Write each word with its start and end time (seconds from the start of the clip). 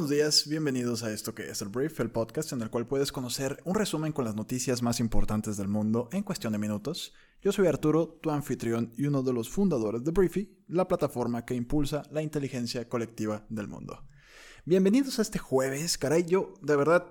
Buenos 0.00 0.16
días, 0.16 0.48
bienvenidos 0.48 1.02
a 1.02 1.12
esto 1.12 1.34
que 1.34 1.50
es 1.50 1.60
el 1.60 1.68
Brief, 1.68 2.00
el 2.00 2.10
podcast 2.10 2.52
en 2.54 2.62
el 2.62 2.70
cual 2.70 2.86
puedes 2.86 3.12
conocer 3.12 3.60
un 3.66 3.74
resumen 3.74 4.12
con 4.12 4.24
las 4.24 4.34
noticias 4.34 4.80
más 4.80 4.98
importantes 4.98 5.58
del 5.58 5.68
mundo 5.68 6.08
en 6.10 6.22
cuestión 6.22 6.54
de 6.54 6.58
minutos. 6.58 7.12
Yo 7.42 7.52
soy 7.52 7.66
Arturo, 7.66 8.18
tu 8.22 8.30
anfitrión 8.30 8.94
y 8.96 9.04
uno 9.04 9.22
de 9.22 9.34
los 9.34 9.50
fundadores 9.50 10.02
de 10.02 10.10
Briefy, 10.10 10.56
la 10.68 10.88
plataforma 10.88 11.44
que 11.44 11.54
impulsa 11.54 12.02
la 12.10 12.22
inteligencia 12.22 12.88
colectiva 12.88 13.44
del 13.50 13.68
mundo. 13.68 14.02
Bienvenidos 14.64 15.18
a 15.18 15.22
este 15.22 15.38
jueves, 15.38 15.98
caray, 15.98 16.24
yo 16.24 16.54
de 16.62 16.76
verdad 16.76 17.04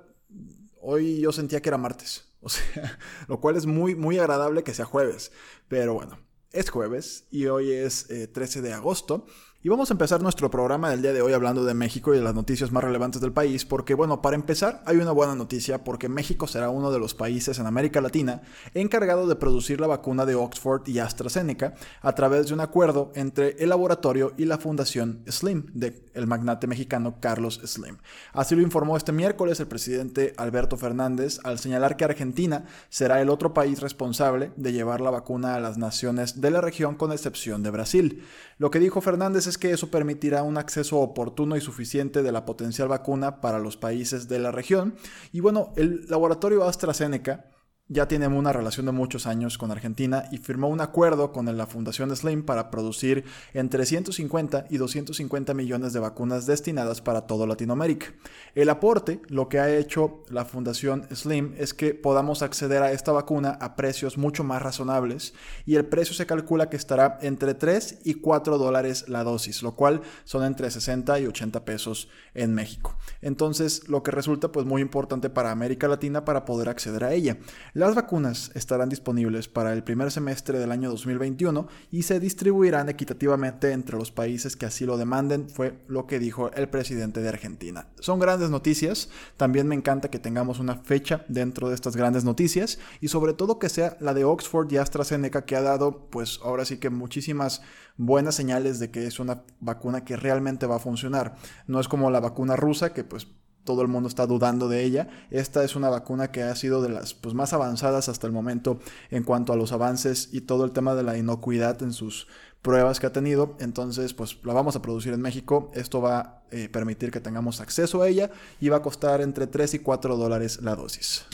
hoy 0.81 1.19
yo 1.19 1.31
sentía 1.31 1.61
que 1.61 1.69
era 1.69 1.77
martes, 1.77 2.33
o 2.41 2.49
sea, 2.49 2.97
lo 3.27 3.39
cual 3.39 3.55
es 3.55 3.67
muy 3.67 3.93
muy 3.93 4.17
agradable 4.17 4.63
que 4.63 4.73
sea 4.73 4.85
jueves, 4.85 5.31
pero 5.67 5.93
bueno, 5.93 6.17
es 6.51 6.71
jueves 6.71 7.27
y 7.29 7.45
hoy 7.45 7.71
es 7.71 8.07
13 8.33 8.59
eh, 8.59 8.61
de 8.63 8.73
agosto 8.73 9.27
y 9.61 9.67
vamos 9.67 9.89
a 9.89 9.93
empezar 9.93 10.21
nuestro 10.21 10.49
programa 10.49 10.89
del 10.89 11.01
día 11.01 11.11
de 11.11 11.21
hoy 11.21 11.33
hablando 11.33 11.65
de 11.65 11.73
México 11.73 12.13
y 12.13 12.17
de 12.17 12.23
las 12.23 12.33
noticias 12.33 12.71
más 12.71 12.81
relevantes 12.81 13.19
del 13.19 13.33
país, 13.33 13.65
porque 13.65 13.93
bueno, 13.93 14.21
para 14.21 14.37
empezar 14.37 14.81
hay 14.85 14.95
una 14.95 15.11
buena 15.11 15.35
noticia 15.35 15.83
porque 15.83 16.07
México 16.07 16.47
será 16.47 16.69
uno 16.69 16.91
de 16.91 16.99
los 16.99 17.13
países 17.13 17.59
en 17.59 17.65
América 17.65 17.99
Latina 17.99 18.41
encargado 18.73 19.27
de 19.27 19.35
producir 19.35 19.81
la 19.81 19.87
vacuna 19.87 20.25
de 20.25 20.35
Oxford 20.35 20.87
y 20.87 20.99
AstraZeneca 20.99 21.73
a 22.01 22.15
través 22.15 22.47
de 22.47 22.53
un 22.53 22.61
acuerdo 22.61 23.11
entre 23.15 23.57
el 23.59 23.67
laboratorio 23.67 24.31
y 24.37 24.45
la 24.45 24.59
fundación 24.59 25.23
Slim 25.27 25.65
de 25.73 26.05
el 26.13 26.25
magnate 26.25 26.67
mexicano 26.67 27.15
Carlos 27.19 27.59
Slim. 27.65 27.97
Así 28.31 28.55
lo 28.55 28.61
informó 28.61 28.95
este 28.95 29.11
miércoles 29.11 29.59
el 29.59 29.67
presidente 29.67 30.33
Alberto 30.37 30.77
Fernández 30.77 31.39
al 31.43 31.59
señalar 31.59 31.97
que 31.97 32.05
Argentina 32.05 32.65
será 32.89 33.21
el 33.21 33.29
otro 33.29 33.53
país 33.53 33.81
responsable 33.81 34.51
de 34.55 34.71
llevar 34.71 35.01
la 35.01 35.11
vacuna 35.11 35.55
a 35.55 35.59
las 35.59 35.77
naciones 35.77 36.39
de 36.39 36.51
la 36.51 36.61
región 36.61 36.95
con 36.95 37.11
excepción 37.11 37.61
de 37.61 37.71
Brasil. 37.71 38.23
Lo 38.57 38.71
que 38.71 38.79
dijo 38.79 38.99
Fernández 38.99 39.47
es 39.49 39.57
que 39.57 39.71
eso 39.71 39.91
permitirá 39.91 40.43
un 40.43 40.57
acceso 40.57 40.99
oportuno 40.99 41.57
y 41.57 41.61
suficiente 41.61 42.23
de 42.23 42.31
la 42.31 42.45
potencial 42.45 42.87
vacuna 42.87 43.41
para 43.41 43.59
los 43.59 43.77
países 43.77 44.27
de 44.29 44.39
la 44.39 44.51
región. 44.51 44.95
Y 45.31 45.41
bueno, 45.41 45.73
el 45.75 46.05
laboratorio 46.07 46.63
AstraZeneca 46.63 47.45
ya 47.89 48.07
tiene 48.07 48.27
una 48.27 48.53
relación 48.53 48.85
de 48.85 48.91
muchos 48.91 49.25
años 49.25 49.57
con 49.57 49.71
Argentina 49.71 50.25
y 50.31 50.37
firmó 50.37 50.69
un 50.69 50.79
acuerdo 50.79 51.31
con 51.31 51.45
la 51.57 51.65
Fundación 51.65 52.15
Slim 52.15 52.43
para 52.43 52.69
producir 52.69 53.25
entre 53.53 53.85
150 53.85 54.67
y 54.69 54.77
250 54.77 55.55
millones 55.55 55.91
de 55.93 55.99
vacunas 55.99 56.45
destinadas 56.45 57.01
para 57.01 57.21
toda 57.21 57.47
Latinoamérica. 57.47 58.13
El 58.53 58.69
aporte, 58.69 59.21
lo 59.27 59.49
que 59.49 59.59
ha 59.59 59.75
hecho 59.75 60.23
la 60.29 60.45
Fundación 60.45 61.07
Slim 61.11 61.55
es 61.57 61.73
que 61.73 61.95
podamos 61.95 62.43
acceder 62.43 62.83
a 62.83 62.91
esta 62.91 63.11
vacuna 63.11 63.57
a 63.59 63.75
precios 63.75 64.19
mucho 64.19 64.43
más 64.43 64.61
razonables 64.61 65.33
y 65.65 65.75
el 65.75 65.85
precio 65.85 66.13
se 66.13 66.27
calcula 66.27 66.69
que 66.69 66.77
estará 66.77 67.17
entre 67.21 67.55
3 67.55 68.01
y 68.03 68.15
4 68.15 68.59
dólares 68.59 69.05
la 69.07 69.23
dosis, 69.23 69.63
lo 69.63 69.75
cual 69.75 70.01
son 70.25 70.43
entre 70.43 70.69
60 70.69 71.19
y 71.19 71.25
80 71.25 71.65
pesos 71.65 72.07
en 72.35 72.53
México. 72.53 72.95
Entonces, 73.21 73.89
lo 73.89 74.03
que 74.03 74.11
resulta 74.11 74.51
pues 74.51 74.67
muy 74.67 74.83
importante 74.83 75.31
para 75.31 75.51
América 75.51 75.87
Latina 75.87 76.23
para 76.23 76.45
poder 76.45 76.69
acceder 76.69 77.03
a 77.03 77.13
ella. 77.13 77.37
Las 77.79 77.95
vacunas 77.95 78.51
estarán 78.55 78.89
disponibles 78.89 79.47
para 79.47 79.71
el 79.71 79.85
primer 79.85 80.11
semestre 80.11 80.59
del 80.59 80.73
año 80.73 80.89
2021 80.89 81.69
y 81.91 82.03
se 82.03 82.19
distribuirán 82.19 82.89
equitativamente 82.89 83.71
entre 83.71 83.97
los 83.97 84.11
países 84.11 84.57
que 84.57 84.65
así 84.65 84.85
lo 84.85 84.97
demanden, 84.97 85.47
fue 85.49 85.79
lo 85.87 86.05
que 86.05 86.19
dijo 86.19 86.51
el 86.51 86.67
presidente 86.67 87.21
de 87.21 87.29
Argentina. 87.29 87.87
Son 88.01 88.19
grandes 88.19 88.49
noticias, 88.49 89.07
también 89.37 89.65
me 89.65 89.75
encanta 89.75 90.09
que 90.09 90.19
tengamos 90.19 90.59
una 90.59 90.75
fecha 90.75 91.23
dentro 91.29 91.69
de 91.69 91.75
estas 91.75 91.95
grandes 91.95 92.25
noticias 92.25 92.79
y 92.99 93.07
sobre 93.07 93.31
todo 93.31 93.59
que 93.59 93.69
sea 93.69 93.95
la 94.01 94.13
de 94.13 94.25
Oxford 94.25 94.69
y 94.73 94.75
AstraZeneca 94.75 95.45
que 95.45 95.55
ha 95.55 95.61
dado 95.61 96.09
pues 96.09 96.41
ahora 96.43 96.65
sí 96.65 96.79
que 96.79 96.89
muchísimas 96.89 97.61
buenas 97.95 98.35
señales 98.35 98.79
de 98.79 98.91
que 98.91 99.07
es 99.07 99.21
una 99.21 99.43
vacuna 99.61 100.03
que 100.03 100.17
realmente 100.17 100.67
va 100.67 100.75
a 100.75 100.79
funcionar. 100.79 101.35
No 101.65 101.79
es 101.79 101.87
como 101.87 102.11
la 102.11 102.19
vacuna 102.19 102.57
rusa 102.57 102.91
que 102.91 103.05
pues 103.05 103.25
todo 103.63 103.81
el 103.81 103.87
mundo 103.87 104.09
está 104.09 104.25
dudando 104.25 104.67
de 104.67 104.83
ella. 104.83 105.07
Esta 105.31 105.63
es 105.63 105.75
una 105.75 105.89
vacuna 105.89 106.31
que 106.31 106.43
ha 106.43 106.55
sido 106.55 106.81
de 106.81 106.89
las 106.89 107.13
pues, 107.13 107.35
más 107.35 107.53
avanzadas 107.53 108.09
hasta 108.09 108.25
el 108.27 108.33
momento 108.33 108.79
en 109.11 109.23
cuanto 109.23 109.53
a 109.53 109.55
los 109.55 109.71
avances 109.71 110.29
y 110.31 110.41
todo 110.41 110.65
el 110.65 110.71
tema 110.71 110.95
de 110.95 111.03
la 111.03 111.17
inocuidad 111.17 111.81
en 111.83 111.93
sus 111.93 112.27
pruebas 112.61 112.99
que 112.99 113.07
ha 113.07 113.13
tenido. 113.13 113.55
Entonces, 113.59 114.13
pues 114.13 114.37
la 114.43 114.53
vamos 114.53 114.75
a 114.75 114.81
producir 114.81 115.13
en 115.13 115.21
México. 115.21 115.71
Esto 115.73 116.01
va 116.01 116.19
a 116.19 116.43
eh, 116.51 116.69
permitir 116.69 117.11
que 117.11 117.19
tengamos 117.19 117.61
acceso 117.61 118.01
a 118.01 118.07
ella 118.07 118.31
y 118.59 118.69
va 118.69 118.77
a 118.77 118.81
costar 118.81 119.21
entre 119.21 119.47
3 119.47 119.75
y 119.75 119.79
4 119.79 120.17
dólares 120.17 120.61
la 120.61 120.75
dosis. 120.75 121.25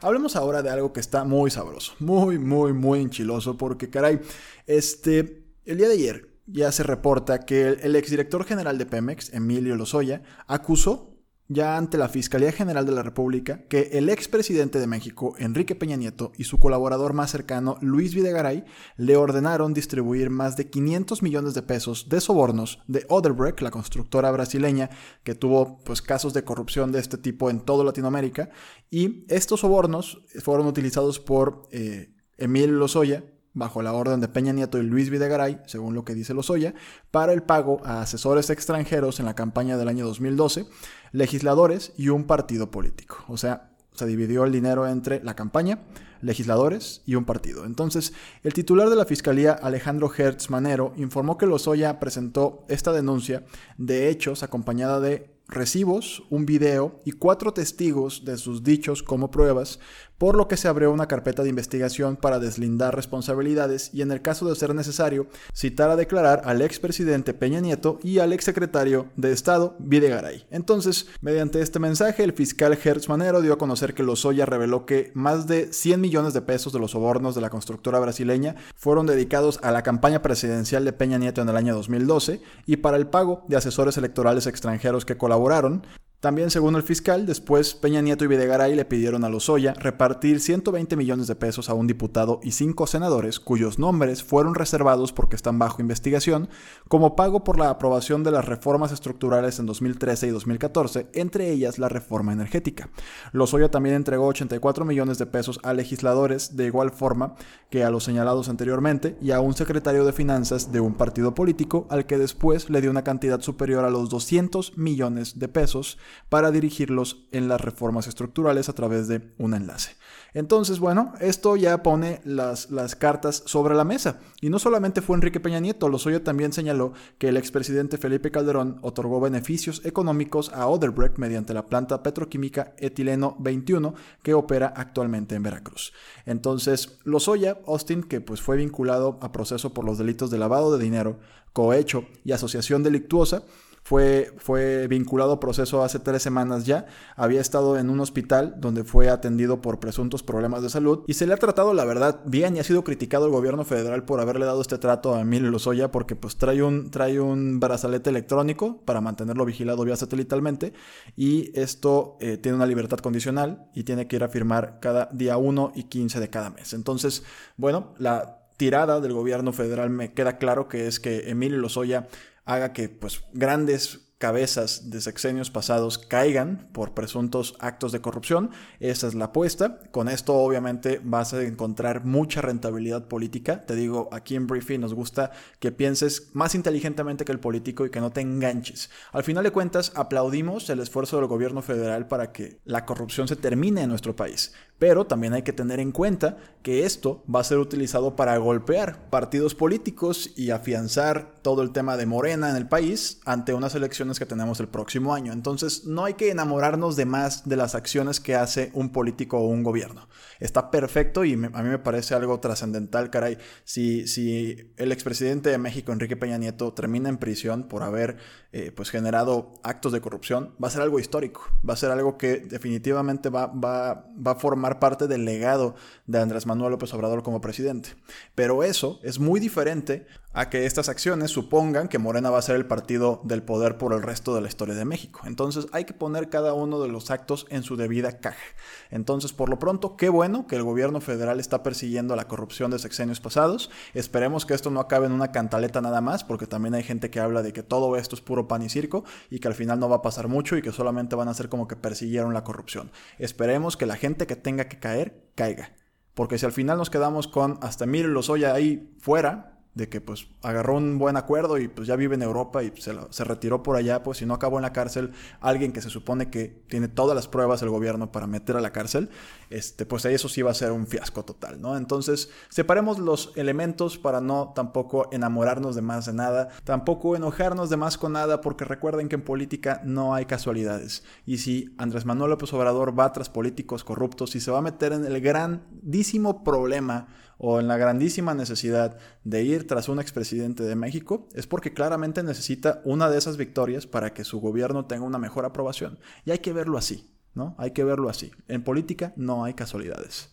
Hablemos 0.00 0.36
ahora 0.36 0.62
de 0.62 0.68
algo 0.68 0.92
que 0.92 1.00
está 1.00 1.24
muy 1.24 1.50
sabroso, 1.50 1.94
muy, 1.98 2.38
muy, 2.38 2.74
muy 2.74 3.00
enchiloso, 3.00 3.56
porque 3.56 3.88
caray, 3.88 4.20
este, 4.66 5.46
el 5.64 5.78
día 5.78 5.88
de 5.88 5.94
ayer 5.94 6.33
ya 6.46 6.72
se 6.72 6.82
reporta 6.82 7.40
que 7.40 7.68
el, 7.68 7.96
exdirector 7.96 8.44
general 8.44 8.78
de 8.78 8.86
Pemex, 8.86 9.32
Emilio 9.32 9.76
Lozoya, 9.76 10.22
acusó 10.46 11.10
ya 11.46 11.76
ante 11.76 11.98
la 11.98 12.08
Fiscalía 12.08 12.52
General 12.52 12.86
de 12.86 12.92
la 12.92 13.02
República 13.02 13.66
que 13.68 13.90
el 13.92 14.08
expresidente 14.08 14.78
de 14.78 14.86
México, 14.86 15.34
Enrique 15.38 15.74
Peña 15.74 15.96
Nieto, 15.96 16.32
y 16.38 16.44
su 16.44 16.58
colaborador 16.58 17.12
más 17.12 17.30
cercano, 17.30 17.76
Luis 17.82 18.14
Videgaray, 18.14 18.64
le 18.96 19.16
ordenaron 19.16 19.74
distribuir 19.74 20.30
más 20.30 20.56
de 20.56 20.70
500 20.70 21.22
millones 21.22 21.52
de 21.54 21.62
pesos 21.62 22.08
de 22.08 22.20
sobornos 22.20 22.80
de 22.86 23.04
Odebrecht, 23.08 23.60
la 23.60 23.70
constructora 23.70 24.30
brasileña 24.30 24.88
que 25.22 25.34
tuvo 25.34 25.80
pues, 25.84 26.00
casos 26.00 26.32
de 26.32 26.44
corrupción 26.44 26.92
de 26.92 27.00
este 27.00 27.18
tipo 27.18 27.50
en 27.50 27.60
toda 27.60 27.84
Latinoamérica, 27.84 28.48
y 28.90 29.26
estos 29.28 29.60
sobornos 29.60 30.22
fueron 30.42 30.66
utilizados 30.66 31.20
por 31.20 31.68
eh, 31.72 32.14
Emilio 32.38 32.76
Lozoya, 32.76 33.22
bajo 33.54 33.82
la 33.82 33.92
orden 33.92 34.20
de 34.20 34.28
Peña 34.28 34.52
Nieto 34.52 34.78
y 34.78 34.82
Luis 34.82 35.10
Videgaray, 35.10 35.60
según 35.66 35.94
lo 35.94 36.04
que 36.04 36.14
dice 36.14 36.34
Lozoya, 36.34 36.74
para 37.10 37.32
el 37.32 37.42
pago 37.42 37.80
a 37.84 38.02
asesores 38.02 38.50
extranjeros 38.50 39.20
en 39.20 39.26
la 39.26 39.34
campaña 39.34 39.76
del 39.76 39.88
año 39.88 40.04
2012, 40.04 40.66
legisladores 41.12 41.92
y 41.96 42.08
un 42.08 42.24
partido 42.24 42.70
político. 42.70 43.24
O 43.28 43.36
sea, 43.36 43.70
se 43.94 44.06
dividió 44.06 44.44
el 44.44 44.52
dinero 44.52 44.86
entre 44.88 45.22
la 45.22 45.36
campaña, 45.36 45.78
legisladores 46.20 47.02
y 47.06 47.14
un 47.14 47.24
partido. 47.24 47.64
Entonces, 47.64 48.12
el 48.42 48.52
titular 48.52 48.90
de 48.90 48.96
la 48.96 49.04
Fiscalía, 49.04 49.52
Alejandro 49.52 50.10
Hertz 50.12 50.50
Manero, 50.50 50.92
informó 50.96 51.38
que 51.38 51.46
Lozoya 51.46 52.00
presentó 52.00 52.64
esta 52.68 52.92
denuncia 52.92 53.44
de 53.78 54.08
hechos 54.08 54.42
acompañada 54.42 54.98
de 55.00 55.33
recibos, 55.48 56.22
un 56.30 56.46
video 56.46 57.00
y 57.04 57.12
cuatro 57.12 57.52
testigos 57.52 58.24
de 58.24 58.36
sus 58.36 58.62
dichos 58.62 59.02
como 59.02 59.30
pruebas 59.30 59.78
por 60.18 60.36
lo 60.36 60.48
que 60.48 60.56
se 60.56 60.68
abrió 60.68 60.92
una 60.92 61.08
carpeta 61.08 61.42
de 61.42 61.48
investigación 61.48 62.16
para 62.16 62.38
deslindar 62.38 62.94
responsabilidades 62.94 63.90
y 63.92 64.02
en 64.02 64.10
el 64.10 64.22
caso 64.22 64.48
de 64.48 64.54
ser 64.54 64.74
necesario, 64.74 65.26
citar 65.52 65.90
a 65.90 65.96
declarar 65.96 66.42
al 66.44 66.62
expresidente 66.62 67.34
Peña 67.34 67.60
Nieto 67.60 67.98
y 68.02 68.20
al 68.20 68.32
exsecretario 68.32 69.08
de 69.16 69.32
Estado 69.32 69.76
Videgaray. 69.80 70.46
Entonces, 70.50 71.08
mediante 71.20 71.60
este 71.60 71.78
mensaje, 71.78 72.22
el 72.22 72.32
fiscal 72.32 72.78
Hertz 72.82 73.08
Manero 73.08 73.42
dio 73.42 73.54
a 73.54 73.58
conocer 73.58 73.94
que 73.94 74.02
Lozoya 74.02 74.46
reveló 74.46 74.86
que 74.86 75.10
más 75.14 75.46
de 75.46 75.72
100 75.72 76.00
millones 76.00 76.32
de 76.32 76.42
pesos 76.42 76.72
de 76.72 76.78
los 76.78 76.92
sobornos 76.92 77.34
de 77.34 77.40
la 77.40 77.50
constructora 77.50 77.98
brasileña 77.98 78.54
fueron 78.76 79.06
dedicados 79.06 79.58
a 79.62 79.72
la 79.72 79.82
campaña 79.82 80.22
presidencial 80.22 80.84
de 80.84 80.92
Peña 80.92 81.18
Nieto 81.18 81.42
en 81.42 81.48
el 81.48 81.56
año 81.56 81.74
2012 81.74 82.40
y 82.66 82.76
para 82.76 82.96
el 82.96 83.08
pago 83.08 83.44
de 83.48 83.56
asesores 83.56 83.96
electorales 83.96 84.46
extranjeros 84.46 85.04
que 85.04 85.16
colaboraron, 85.16 85.33
colaboraron 85.34 85.82
también, 86.24 86.50
según 86.50 86.74
el 86.74 86.82
fiscal, 86.82 87.26
después 87.26 87.74
Peña 87.74 88.00
Nieto 88.00 88.24
y 88.24 88.28
Videgaray 88.28 88.74
le 88.74 88.86
pidieron 88.86 89.24
a 89.24 89.28
Lozoya 89.28 89.74
repartir 89.74 90.40
120 90.40 90.96
millones 90.96 91.26
de 91.26 91.34
pesos 91.34 91.68
a 91.68 91.74
un 91.74 91.86
diputado 91.86 92.40
y 92.42 92.52
cinco 92.52 92.86
senadores 92.86 93.38
cuyos 93.38 93.78
nombres 93.78 94.24
fueron 94.24 94.54
reservados 94.54 95.12
porque 95.12 95.36
están 95.36 95.58
bajo 95.58 95.82
investigación 95.82 96.48
como 96.88 97.14
pago 97.14 97.44
por 97.44 97.58
la 97.58 97.68
aprobación 97.68 98.24
de 98.24 98.30
las 98.30 98.46
reformas 98.46 98.90
estructurales 98.90 99.58
en 99.58 99.66
2013 99.66 100.28
y 100.28 100.30
2014, 100.30 101.08
entre 101.12 101.50
ellas 101.50 101.78
la 101.78 101.90
reforma 101.90 102.32
energética. 102.32 102.88
Lozoya 103.32 103.70
también 103.70 103.94
entregó 103.94 104.26
84 104.28 104.86
millones 104.86 105.18
de 105.18 105.26
pesos 105.26 105.60
a 105.62 105.74
legisladores 105.74 106.56
de 106.56 106.64
igual 106.64 106.90
forma 106.90 107.34
que 107.68 107.84
a 107.84 107.90
los 107.90 108.04
señalados 108.04 108.48
anteriormente 108.48 109.18
y 109.20 109.32
a 109.32 109.40
un 109.40 109.52
secretario 109.52 110.06
de 110.06 110.14
finanzas 110.14 110.72
de 110.72 110.80
un 110.80 110.94
partido 110.94 111.34
político 111.34 111.86
al 111.90 112.06
que 112.06 112.16
después 112.16 112.70
le 112.70 112.80
dio 112.80 112.90
una 112.90 113.04
cantidad 113.04 113.42
superior 113.42 113.84
a 113.84 113.90
los 113.90 114.08
200 114.08 114.78
millones 114.78 115.38
de 115.38 115.48
pesos 115.48 115.98
para 116.28 116.50
dirigirlos 116.50 117.26
en 117.32 117.48
las 117.48 117.60
reformas 117.60 118.06
estructurales 118.06 118.68
a 118.68 118.74
través 118.74 119.08
de 119.08 119.32
un 119.38 119.54
enlace. 119.54 119.96
Entonces, 120.34 120.80
bueno, 120.80 121.12
esto 121.20 121.54
ya 121.54 121.82
pone 121.84 122.20
las, 122.24 122.70
las 122.70 122.96
cartas 122.96 123.44
sobre 123.46 123.74
la 123.76 123.84
mesa. 123.84 124.18
Y 124.40 124.50
no 124.50 124.58
solamente 124.58 125.00
fue 125.00 125.16
Enrique 125.16 125.38
Peña 125.38 125.60
Nieto, 125.60 125.88
Lozoya 125.88 126.24
también 126.24 126.52
señaló 126.52 126.92
que 127.18 127.28
el 127.28 127.36
expresidente 127.36 127.98
Felipe 127.98 128.32
Calderón 128.32 128.78
otorgó 128.82 129.20
beneficios 129.20 129.80
económicos 129.84 130.52
a 130.52 130.66
Odebrecht 130.66 131.18
mediante 131.18 131.54
la 131.54 131.66
planta 131.66 132.02
petroquímica 132.02 132.74
Etileno 132.78 133.36
21 133.38 133.94
que 134.22 134.34
opera 134.34 134.74
actualmente 134.76 135.36
en 135.36 135.44
Veracruz. 135.44 135.92
Entonces, 136.26 136.98
Lozoya, 137.04 137.58
Austin, 137.66 138.02
que 138.02 138.20
pues 138.20 138.40
fue 138.40 138.56
vinculado 138.56 139.18
a 139.22 139.30
proceso 139.30 139.72
por 139.72 139.84
los 139.84 139.98
delitos 139.98 140.30
de 140.30 140.38
lavado 140.38 140.76
de 140.76 140.82
dinero, 140.82 141.18
cohecho 141.52 142.06
y 142.24 142.32
asociación 142.32 142.82
delictuosa, 142.82 143.44
fue, 143.84 144.32
fue 144.38 144.88
vinculado 144.88 145.32
a 145.32 145.40
proceso 145.40 145.84
hace 145.84 145.98
tres 145.98 146.22
semanas 146.22 146.64
ya. 146.64 146.86
Había 147.16 147.42
estado 147.42 147.76
en 147.76 147.90
un 147.90 148.00
hospital 148.00 148.54
donde 148.58 148.82
fue 148.82 149.10
atendido 149.10 149.60
por 149.60 149.78
presuntos 149.78 150.22
problemas 150.22 150.62
de 150.62 150.70
salud 150.70 151.04
y 151.06 151.14
se 151.14 151.26
le 151.26 151.34
ha 151.34 151.36
tratado, 151.36 151.74
la 151.74 151.84
verdad, 151.84 152.20
bien 152.24 152.56
y 152.56 152.60
ha 152.60 152.64
sido 152.64 152.82
criticado 152.82 153.26
el 153.26 153.32
gobierno 153.32 153.64
federal 153.64 154.04
por 154.04 154.20
haberle 154.20 154.46
dado 154.46 154.62
este 154.62 154.78
trato 154.78 155.14
a 155.14 155.20
Emilio 155.20 155.50
Lozoya 155.50 155.90
porque 155.92 156.16
pues 156.16 156.36
trae 156.36 156.62
un, 156.62 156.90
trae 156.90 157.20
un 157.20 157.60
brazalete 157.60 158.08
electrónico 158.08 158.80
para 158.86 159.02
mantenerlo 159.02 159.44
vigilado 159.44 159.84
vía 159.84 159.96
satelitalmente 159.96 160.72
y 161.14 161.52
esto 161.58 162.16
eh, 162.20 162.38
tiene 162.38 162.56
una 162.56 162.66
libertad 162.66 162.98
condicional 162.98 163.68
y 163.74 163.84
tiene 163.84 164.08
que 164.08 164.16
ir 164.16 164.24
a 164.24 164.28
firmar 164.28 164.78
cada 164.80 165.10
día 165.12 165.36
1 165.36 165.72
y 165.74 165.84
15 165.84 166.20
de 166.20 166.30
cada 166.30 166.48
mes. 166.48 166.72
Entonces, 166.72 167.22
bueno, 167.58 167.92
la 167.98 168.40
tirada 168.56 169.00
del 169.00 169.12
gobierno 169.12 169.52
federal 169.52 169.90
me 169.90 170.14
queda 170.14 170.38
claro 170.38 170.68
que 170.68 170.86
es 170.86 171.00
que 171.00 171.28
Emilio 171.28 171.58
Lozoya 171.58 172.06
haga 172.44 172.72
que 172.72 172.88
pues 172.88 173.22
grandes 173.32 174.04
cabezas 174.18 174.88
de 174.88 175.02
sexenios 175.02 175.50
pasados 175.50 175.98
caigan 175.98 176.70
por 176.72 176.94
presuntos 176.94 177.56
actos 177.58 177.92
de 177.92 178.00
corrupción. 178.00 178.50
Esa 178.80 179.06
es 179.06 179.14
la 179.14 179.26
apuesta. 179.26 179.80
Con 179.90 180.08
esto 180.08 180.34
obviamente 180.34 180.98
vas 181.04 181.34
a 181.34 181.42
encontrar 181.42 182.06
mucha 182.06 182.40
rentabilidad 182.40 183.06
política. 183.06 183.66
Te 183.66 183.74
digo, 183.74 184.08
aquí 184.12 184.34
en 184.34 184.46
Briefing 184.46 184.80
nos 184.80 184.94
gusta 184.94 185.30
que 185.58 185.72
pienses 185.72 186.30
más 186.32 186.54
inteligentemente 186.54 187.26
que 187.26 187.32
el 187.32 187.38
político 187.40 187.84
y 187.84 187.90
que 187.90 188.00
no 188.00 188.12
te 188.12 188.22
enganches. 188.22 188.88
Al 189.12 189.24
final 189.24 189.44
de 189.44 189.50
cuentas, 189.50 189.92
aplaudimos 189.94 190.70
el 190.70 190.80
esfuerzo 190.80 191.18
del 191.18 191.26
gobierno 191.26 191.60
federal 191.60 192.08
para 192.08 192.32
que 192.32 192.60
la 192.64 192.86
corrupción 192.86 193.28
se 193.28 193.36
termine 193.36 193.82
en 193.82 193.90
nuestro 193.90 194.16
país. 194.16 194.54
Pero 194.84 195.06
también 195.06 195.32
hay 195.32 195.40
que 195.40 195.54
tener 195.54 195.80
en 195.80 195.92
cuenta 195.92 196.36
que 196.62 196.84
esto 196.84 197.24
va 197.34 197.40
a 197.40 197.44
ser 197.44 197.56
utilizado 197.56 198.16
para 198.16 198.36
golpear 198.36 199.08
partidos 199.08 199.54
políticos 199.54 200.30
y 200.36 200.50
afianzar 200.50 201.40
todo 201.40 201.62
el 201.62 201.72
tema 201.72 201.96
de 201.96 202.04
Morena 202.04 202.50
en 202.50 202.56
el 202.56 202.68
país 202.68 203.18
ante 203.24 203.54
unas 203.54 203.74
elecciones 203.74 204.18
que 204.18 204.26
tenemos 204.26 204.60
el 204.60 204.68
próximo 204.68 205.14
año. 205.14 205.32
Entonces 205.32 205.86
no 205.86 206.04
hay 206.04 206.14
que 206.14 206.30
enamorarnos 206.30 206.96
de 206.96 207.06
más 207.06 207.48
de 207.48 207.56
las 207.56 207.74
acciones 207.74 208.20
que 208.20 208.34
hace 208.34 208.70
un 208.74 208.92
político 208.92 209.38
o 209.38 209.48
un 209.48 209.62
gobierno. 209.62 210.06
Está 210.38 210.70
perfecto 210.70 211.24
y 211.24 211.32
a 211.32 211.36
mí 211.36 211.68
me 211.68 211.78
parece 211.78 212.14
algo 212.14 212.38
trascendental, 212.40 213.08
caray. 213.08 213.38
Si, 213.64 214.06
si 214.06 214.74
el 214.76 214.92
expresidente 214.92 215.48
de 215.48 215.56
México, 215.56 215.92
Enrique 215.92 216.16
Peña 216.16 216.36
Nieto, 216.36 216.74
termina 216.74 217.08
en 217.08 217.16
prisión 217.16 217.68
por 217.68 217.82
haber 217.82 218.18
eh, 218.52 218.70
pues 218.70 218.90
generado 218.90 219.54
actos 219.62 219.92
de 219.92 220.00
corrupción, 220.00 220.54
va 220.62 220.68
a 220.68 220.70
ser 220.70 220.82
algo 220.82 220.98
histórico. 220.98 221.42
Va 221.68 221.74
a 221.74 221.78
ser 221.78 221.90
algo 221.90 222.18
que 222.18 222.38
definitivamente 222.40 223.30
va, 223.30 223.46
va, 223.46 224.10
va 224.14 224.32
a 224.32 224.36
formar 224.36 224.73
parte 224.78 225.06
del 225.06 225.24
legado 225.24 225.74
de 226.06 226.20
Andrés 226.20 226.46
Manuel 226.46 226.72
López 226.72 226.92
Obrador 226.94 227.22
como 227.22 227.40
presidente. 227.40 227.90
Pero 228.34 228.62
eso 228.62 229.00
es 229.02 229.18
muy 229.18 229.40
diferente 229.40 230.06
a 230.34 230.50
que 230.50 230.66
estas 230.66 230.88
acciones 230.88 231.30
supongan 231.30 231.86
que 231.86 231.98
Morena 231.98 232.28
va 232.28 232.38
a 232.38 232.42
ser 232.42 232.56
el 232.56 232.66
partido 232.66 233.20
del 233.22 233.42
poder 233.42 233.78
por 233.78 233.92
el 233.92 234.02
resto 234.02 234.34
de 234.34 234.40
la 234.40 234.48
historia 234.48 234.74
de 234.74 234.84
México. 234.84 235.20
Entonces 235.24 235.68
hay 235.72 235.84
que 235.84 235.94
poner 235.94 236.28
cada 236.28 236.54
uno 236.54 236.80
de 236.80 236.88
los 236.88 237.12
actos 237.12 237.46
en 237.50 237.62
su 237.62 237.76
debida 237.76 238.18
caja. 238.18 238.42
Entonces, 238.90 239.32
por 239.32 239.48
lo 239.48 239.58
pronto, 239.58 239.96
qué 239.96 240.08
bueno 240.08 240.46
que 240.46 240.56
el 240.56 240.64
gobierno 240.64 241.00
federal 241.00 241.38
está 241.38 241.62
persiguiendo 241.62 242.16
la 242.16 242.26
corrupción 242.26 242.70
de 242.70 242.80
sexenios 242.80 243.20
pasados. 243.20 243.70
Esperemos 243.94 244.44
que 244.44 244.54
esto 244.54 244.70
no 244.70 244.80
acabe 244.80 245.06
en 245.06 245.12
una 245.12 245.32
cantaleta 245.32 245.80
nada 245.80 246.00
más, 246.00 246.24
porque 246.24 246.46
también 246.46 246.74
hay 246.74 246.82
gente 246.82 247.10
que 247.10 247.20
habla 247.20 247.42
de 247.42 247.52
que 247.52 247.62
todo 247.62 247.96
esto 247.96 248.16
es 248.16 248.20
puro 248.20 248.48
pan 248.48 248.62
y 248.62 248.68
circo 248.68 249.04
y 249.30 249.38
que 249.38 249.48
al 249.48 249.54
final 249.54 249.78
no 249.78 249.88
va 249.88 249.96
a 249.96 250.02
pasar 250.02 250.26
mucho 250.28 250.56
y 250.56 250.62
que 250.62 250.72
solamente 250.72 251.16
van 251.16 251.28
a 251.28 251.34
ser 251.34 251.48
como 251.48 251.68
que 251.68 251.76
persiguieron 251.76 252.34
la 252.34 252.44
corrupción. 252.44 252.90
Esperemos 253.18 253.76
que 253.76 253.86
la 253.86 253.96
gente 253.96 254.26
que 254.26 254.36
tenga 254.36 254.53
que 254.68 254.78
caer, 254.78 255.30
caiga. 255.34 255.72
Porque 256.14 256.38
si 256.38 256.46
al 256.46 256.52
final 256.52 256.78
nos 256.78 256.90
quedamos 256.90 257.26
con 257.26 257.58
hasta 257.60 257.86
mil 257.86 258.06
los 258.06 258.30
ahí 258.54 258.94
fuera, 259.00 259.53
de 259.74 259.88
que 259.88 260.00
pues 260.00 260.28
agarró 260.42 260.76
un 260.76 260.98
buen 260.98 261.16
acuerdo 261.16 261.58
y 261.58 261.68
pues 261.68 261.88
ya 261.88 261.96
vive 261.96 262.14
en 262.14 262.22
Europa 262.22 262.62
y 262.62 262.72
se, 262.76 262.94
se, 263.10 263.24
retiró 263.24 263.62
por 263.62 263.76
allá, 263.76 264.02
pues 264.02 264.18
si 264.18 264.26
no 264.26 264.34
acabó 264.34 264.58
en 264.58 264.62
la 264.62 264.72
cárcel, 264.72 265.12
alguien 265.40 265.72
que 265.72 265.82
se 265.82 265.90
supone 265.90 266.30
que 266.30 266.62
tiene 266.68 266.88
todas 266.88 267.16
las 267.16 267.26
pruebas 267.26 267.62
el 267.62 267.70
gobierno 267.70 268.12
para 268.12 268.26
meter 268.26 268.56
a 268.56 268.60
la 268.60 268.70
cárcel, 268.70 269.10
este, 269.50 269.84
pues 269.84 270.04
eso 270.04 270.28
sí 270.28 270.42
va 270.42 270.52
a 270.52 270.54
ser 270.54 270.72
un 270.72 270.86
fiasco 270.86 271.24
total, 271.24 271.60
¿no? 271.60 271.76
Entonces, 271.76 272.30
separemos 272.48 272.98
los 272.98 273.32
elementos 273.36 273.98
para 273.98 274.20
no 274.20 274.52
tampoco 274.54 275.08
enamorarnos 275.12 275.74
de 275.74 275.82
más 275.82 276.06
de 276.06 276.12
nada, 276.12 276.48
tampoco 276.64 277.16
enojarnos 277.16 277.70
de 277.70 277.76
más 277.76 277.98
con 277.98 278.12
nada, 278.12 278.40
porque 278.40 278.64
recuerden 278.64 279.08
que 279.08 279.16
en 279.16 279.22
política 279.22 279.80
no 279.84 280.14
hay 280.14 280.26
casualidades. 280.26 281.04
Y 281.26 281.38
si 281.38 281.74
Andrés 281.78 282.04
Manuel 282.04 282.30
López 282.30 282.52
Obrador 282.52 282.98
va 282.98 283.12
tras 283.12 283.28
políticos 283.28 283.84
corruptos 283.84 284.36
y 284.36 284.40
se 284.40 284.50
va 284.50 284.58
a 284.58 284.62
meter 284.62 284.92
en 284.92 285.04
el 285.04 285.20
grandísimo 285.20 286.44
problema 286.44 287.08
o 287.38 287.60
en 287.60 287.68
la 287.68 287.76
grandísima 287.76 288.34
necesidad 288.34 288.98
de 289.24 289.42
ir 289.42 289.66
tras 289.66 289.88
un 289.88 290.00
expresidente 290.00 290.62
de 290.62 290.76
México, 290.76 291.28
es 291.34 291.46
porque 291.46 291.72
claramente 291.72 292.22
necesita 292.22 292.80
una 292.84 293.10
de 293.10 293.18
esas 293.18 293.36
victorias 293.36 293.86
para 293.86 294.12
que 294.12 294.24
su 294.24 294.40
gobierno 294.40 294.86
tenga 294.86 295.04
una 295.04 295.18
mejor 295.18 295.44
aprobación. 295.44 295.98
Y 296.24 296.30
hay 296.30 296.38
que 296.38 296.52
verlo 296.52 296.78
así, 296.78 297.10
¿no? 297.34 297.54
Hay 297.58 297.72
que 297.72 297.84
verlo 297.84 298.08
así. 298.08 298.30
En 298.48 298.62
política 298.62 299.12
no 299.16 299.44
hay 299.44 299.54
casualidades. 299.54 300.30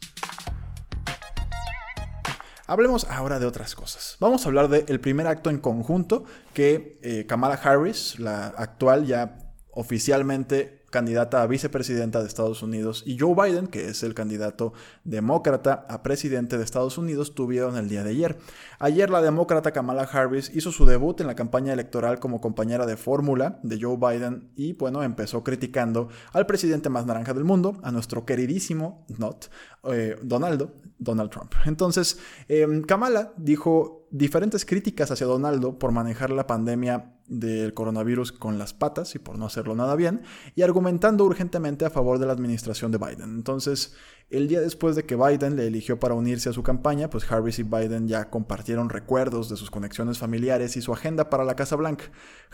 Hablemos 2.68 3.06
ahora 3.10 3.38
de 3.38 3.46
otras 3.46 3.76
cosas. 3.76 4.16
Vamos 4.22 4.46
a 4.46 4.48
hablar 4.48 4.70
del 4.70 5.00
primer 5.02 5.28
acto 5.28 5.50
en 5.50 5.60
conjunto 5.60 6.24
que 6.54 7.00
eh, 7.02 7.26
Kamala 7.26 7.56
Harris, 7.56 8.18
la 8.18 8.48
actual 8.48 9.06
ya 9.06 9.38
oficialmente 9.72 10.81
candidata 10.92 11.42
a 11.42 11.48
vicepresidenta 11.48 12.22
de 12.22 12.28
Estados 12.28 12.62
Unidos, 12.62 13.04
y 13.06 13.18
Joe 13.18 13.34
Biden, 13.34 13.68
que 13.68 13.88
es 13.88 14.04
el 14.04 14.14
candidato 14.14 14.74
demócrata 15.04 15.88
a 15.90 16.04
presidente 16.04 16.58
de 16.58 16.64
Estados 16.64 17.00
Unidos, 17.00 17.34
tuvieron 17.34 17.78
el 17.78 17.90
día 17.90 18.04
de 18.04 18.12
ayer. 18.12 18.38
Ayer 18.78 19.10
la 19.10 19.22
demócrata 19.22 19.72
Kamala 19.72 20.04
Harris 20.04 20.52
hizo 20.54 20.72
su 20.72 20.86
debut 20.86 21.20
en 21.22 21.28
la 21.28 21.36
campaña 21.36 21.74
electoral 21.74 22.20
como 22.20 22.42
compañera 22.42 22.86
de 22.86 22.98
fórmula 22.98 23.60
de 23.64 23.80
Joe 23.82 23.98
Biden 23.98 24.52
y 24.56 24.74
bueno, 24.74 25.02
empezó 25.02 25.44
criticando 25.44 26.10
al 26.34 26.46
presidente 26.46 26.90
más 26.90 27.06
naranja 27.06 27.34
del 27.34 27.44
mundo, 27.44 27.80
a 27.84 27.92
nuestro 27.92 28.26
queridísimo, 28.26 29.06
not, 29.18 29.48
eh, 29.84 30.18
Donaldo, 30.22 30.74
Donald 31.00 31.32
Trump. 31.32 31.54
Entonces, 31.66 32.20
em, 32.48 32.84
Kamala 32.84 33.34
dijo 33.38 34.08
diferentes 34.12 34.66
críticas 34.66 35.10
hacia 35.10 35.26
Donaldo 35.26 35.80
por 35.80 35.92
manejar 35.92 36.30
la 36.30 36.46
pandemia 36.46 37.16
del 37.32 37.74
coronavirus 37.74 38.34
con 38.34 38.60
las 38.60 38.74
patas 38.74 39.16
y 39.16 39.20
por 39.20 39.38
no 39.38 39.46
hacerlo 39.46 39.74
nada 39.74 39.96
bien, 39.96 40.22
y 40.54 40.62
argumentando 40.64 41.24
urgentemente 41.24 41.86
a 41.86 41.90
favor 41.90 42.20
de 42.20 42.26
la 42.26 42.34
administración 42.34 42.92
de 42.92 42.98
Biden. 42.98 43.34
Entonces, 43.34 43.96
el 44.32 44.48
día 44.48 44.62
después 44.62 44.96
de 44.96 45.04
que 45.04 45.18
Biden 45.18 45.58
le 45.58 45.68
eligió 45.68 46.00
para 46.00 46.14
unirse 46.14 46.50
a 46.50 46.54
su 46.54 46.64
campaña, 46.64 47.10
pues 47.10 47.30
Harris 47.30 47.60
y 47.60 47.64
Biden 47.64 48.08
ya 48.08 48.30
compartieron 48.30 48.90
recuerdos 48.90 49.50
de 49.50 49.58
sus 49.58 49.70
conexiones 49.70 50.20
familiares 50.20 50.78
y 50.78 50.82
su 50.82 50.94
agenda 50.94 51.30
para 51.30 51.44
la 51.44 51.56
Casa 51.56 51.76
Blanca. 51.76 52.06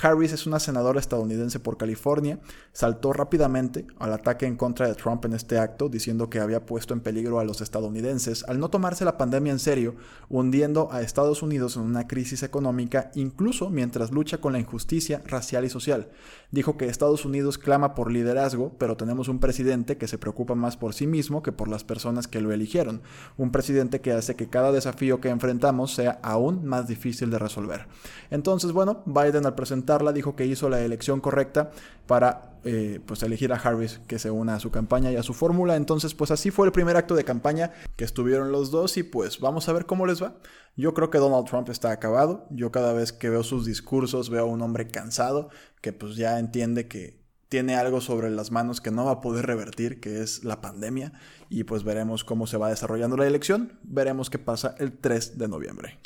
Harris 0.02 0.34
es 0.34 0.48
una 0.48 0.60
senadora 0.60 1.00
estadounidense 1.00 1.60
por 1.60 1.78
California, 1.78 2.40
saltó 2.74 3.14
rápidamente 3.14 3.86
al 4.00 4.14
ataque 4.14 4.48
en 4.48 4.58
contra 4.58 4.88
de 4.88 4.96
Trump 4.96 5.24
en 5.26 5.34
este 5.34 5.60
acto, 5.60 5.88
diciendo 5.88 6.30
que 6.30 6.40
había 6.40 6.66
puesto 6.66 6.96
en 6.96 7.00
peligro 7.00 7.40
a 7.40 7.46
los 7.46 7.62
estadounidenses 7.62 8.44
al 8.48 8.60
no 8.60 8.70
tomarse 8.70 9.06
la 9.06 9.18
pandemia 9.18 9.52
en 9.52 9.60
serio, 9.60 9.96
hundiendo 10.30 10.92
a 10.92 11.02
Estados 11.02 11.44
Unidos 11.44 11.76
en 11.76 11.84
una 11.84 12.08
crisis 12.08 12.42
económica, 12.42 13.12
incluso 13.14 13.70
mientras 13.70 14.12
lucha 14.12 14.40
con 14.40 14.54
la 14.54 14.60
injusticia 14.60 15.22
racial 15.26 15.66
y 15.66 15.70
social. 15.70 16.10
Dijo 16.52 16.78
que 16.78 16.86
Estados 16.86 17.26
Unidos 17.26 17.58
clama 17.58 17.94
por 17.94 18.12
liderazgo, 18.12 18.76
pero 18.78 18.98
tenemos 18.98 19.28
un 19.28 19.40
presidente 19.40 19.98
que 19.98 20.08
se 20.08 20.18
preocupa 20.18 20.56
más 20.56 20.78
por 20.78 20.94
sí 20.94 21.06
mismo 21.06 21.44
que 21.44 21.52
por 21.52 21.67
las 21.70 21.84
personas 21.84 22.28
que 22.28 22.42
lo 22.42 22.52
eligieron. 22.52 23.02
Un 23.38 23.52
presidente 23.52 24.02
que 24.02 24.12
hace 24.12 24.36
que 24.36 24.50
cada 24.50 24.72
desafío 24.72 25.22
que 25.22 25.30
enfrentamos 25.30 25.94
sea 25.94 26.20
aún 26.24 26.66
más 26.66 26.88
difícil 26.88 27.30
de 27.30 27.40
resolver. 27.40 27.88
Entonces, 28.30 28.72
bueno, 28.72 29.04
Biden 29.06 29.46
al 29.46 29.56
presentarla 29.56 30.14
dijo 30.14 30.36
que 30.36 30.46
hizo 30.46 30.70
la 30.70 30.82
elección 30.82 31.22
correcta 31.22 31.72
para 32.06 32.58
eh, 32.64 33.00
pues 33.06 33.24
elegir 33.24 33.54
a 33.54 33.56
Harris 33.56 34.00
que 34.08 34.20
se 34.20 34.32
una 34.32 34.56
a 34.56 34.60
su 34.60 34.72
campaña 34.72 35.12
y 35.12 35.16
a 35.16 35.24
su 35.24 35.34
fórmula. 35.34 35.76
Entonces, 35.76 36.14
pues 36.14 36.32
así 36.32 36.52
fue 36.52 36.66
el 36.68 36.72
primer 36.72 36.98
acto 36.98 37.16
de 37.16 37.24
campaña 37.24 37.72
que 37.96 38.04
estuvieron 38.04 38.52
los 38.52 38.72
dos 38.72 38.98
y 38.98 39.04
pues 39.04 39.40
vamos 39.40 39.70
a 39.70 39.74
ver 39.74 39.86
cómo 39.86 40.06
les 40.06 40.22
va. 40.22 40.36
Yo 40.76 40.94
creo 40.94 41.10
que 41.10 41.18
Donald 41.18 41.46
Trump 41.46 41.70
está 41.70 41.92
acabado. 41.92 42.46
Yo 42.50 42.72
cada 42.72 42.94
vez 42.94 43.14
que 43.14 43.30
veo 43.30 43.44
sus 43.44 43.66
discursos 43.66 44.30
veo 44.30 44.44
a 44.44 44.48
un 44.48 44.62
hombre 44.62 44.88
cansado 44.88 45.50
que 45.82 45.94
pues 45.94 46.16
ya 46.16 46.40
entiende 46.40 46.88
que 46.88 47.27
tiene 47.50 47.76
algo 47.76 48.02
sobre 48.02 48.30
las 48.30 48.52
manos 48.52 48.82
que 48.82 48.92
no 48.92 49.06
va 49.06 49.12
a 49.12 49.22
poder 49.22 49.46
revertir, 49.46 50.00
que 50.00 50.22
es 50.22 50.44
la 50.44 50.62
pandemia, 50.62 51.14
y 51.50 51.64
pues 51.64 51.84
veremos 51.84 52.24
cómo 52.24 52.48
se 52.48 52.58
va 52.58 52.70
desarrollando 52.70 53.18
la 53.18 53.28
elección, 53.28 53.80
veremos 53.84 54.30
qué 54.30 54.40
pasa 54.40 54.76
el 54.80 54.94
3 54.98 55.38
de 55.38 55.48
noviembre. 55.48 56.00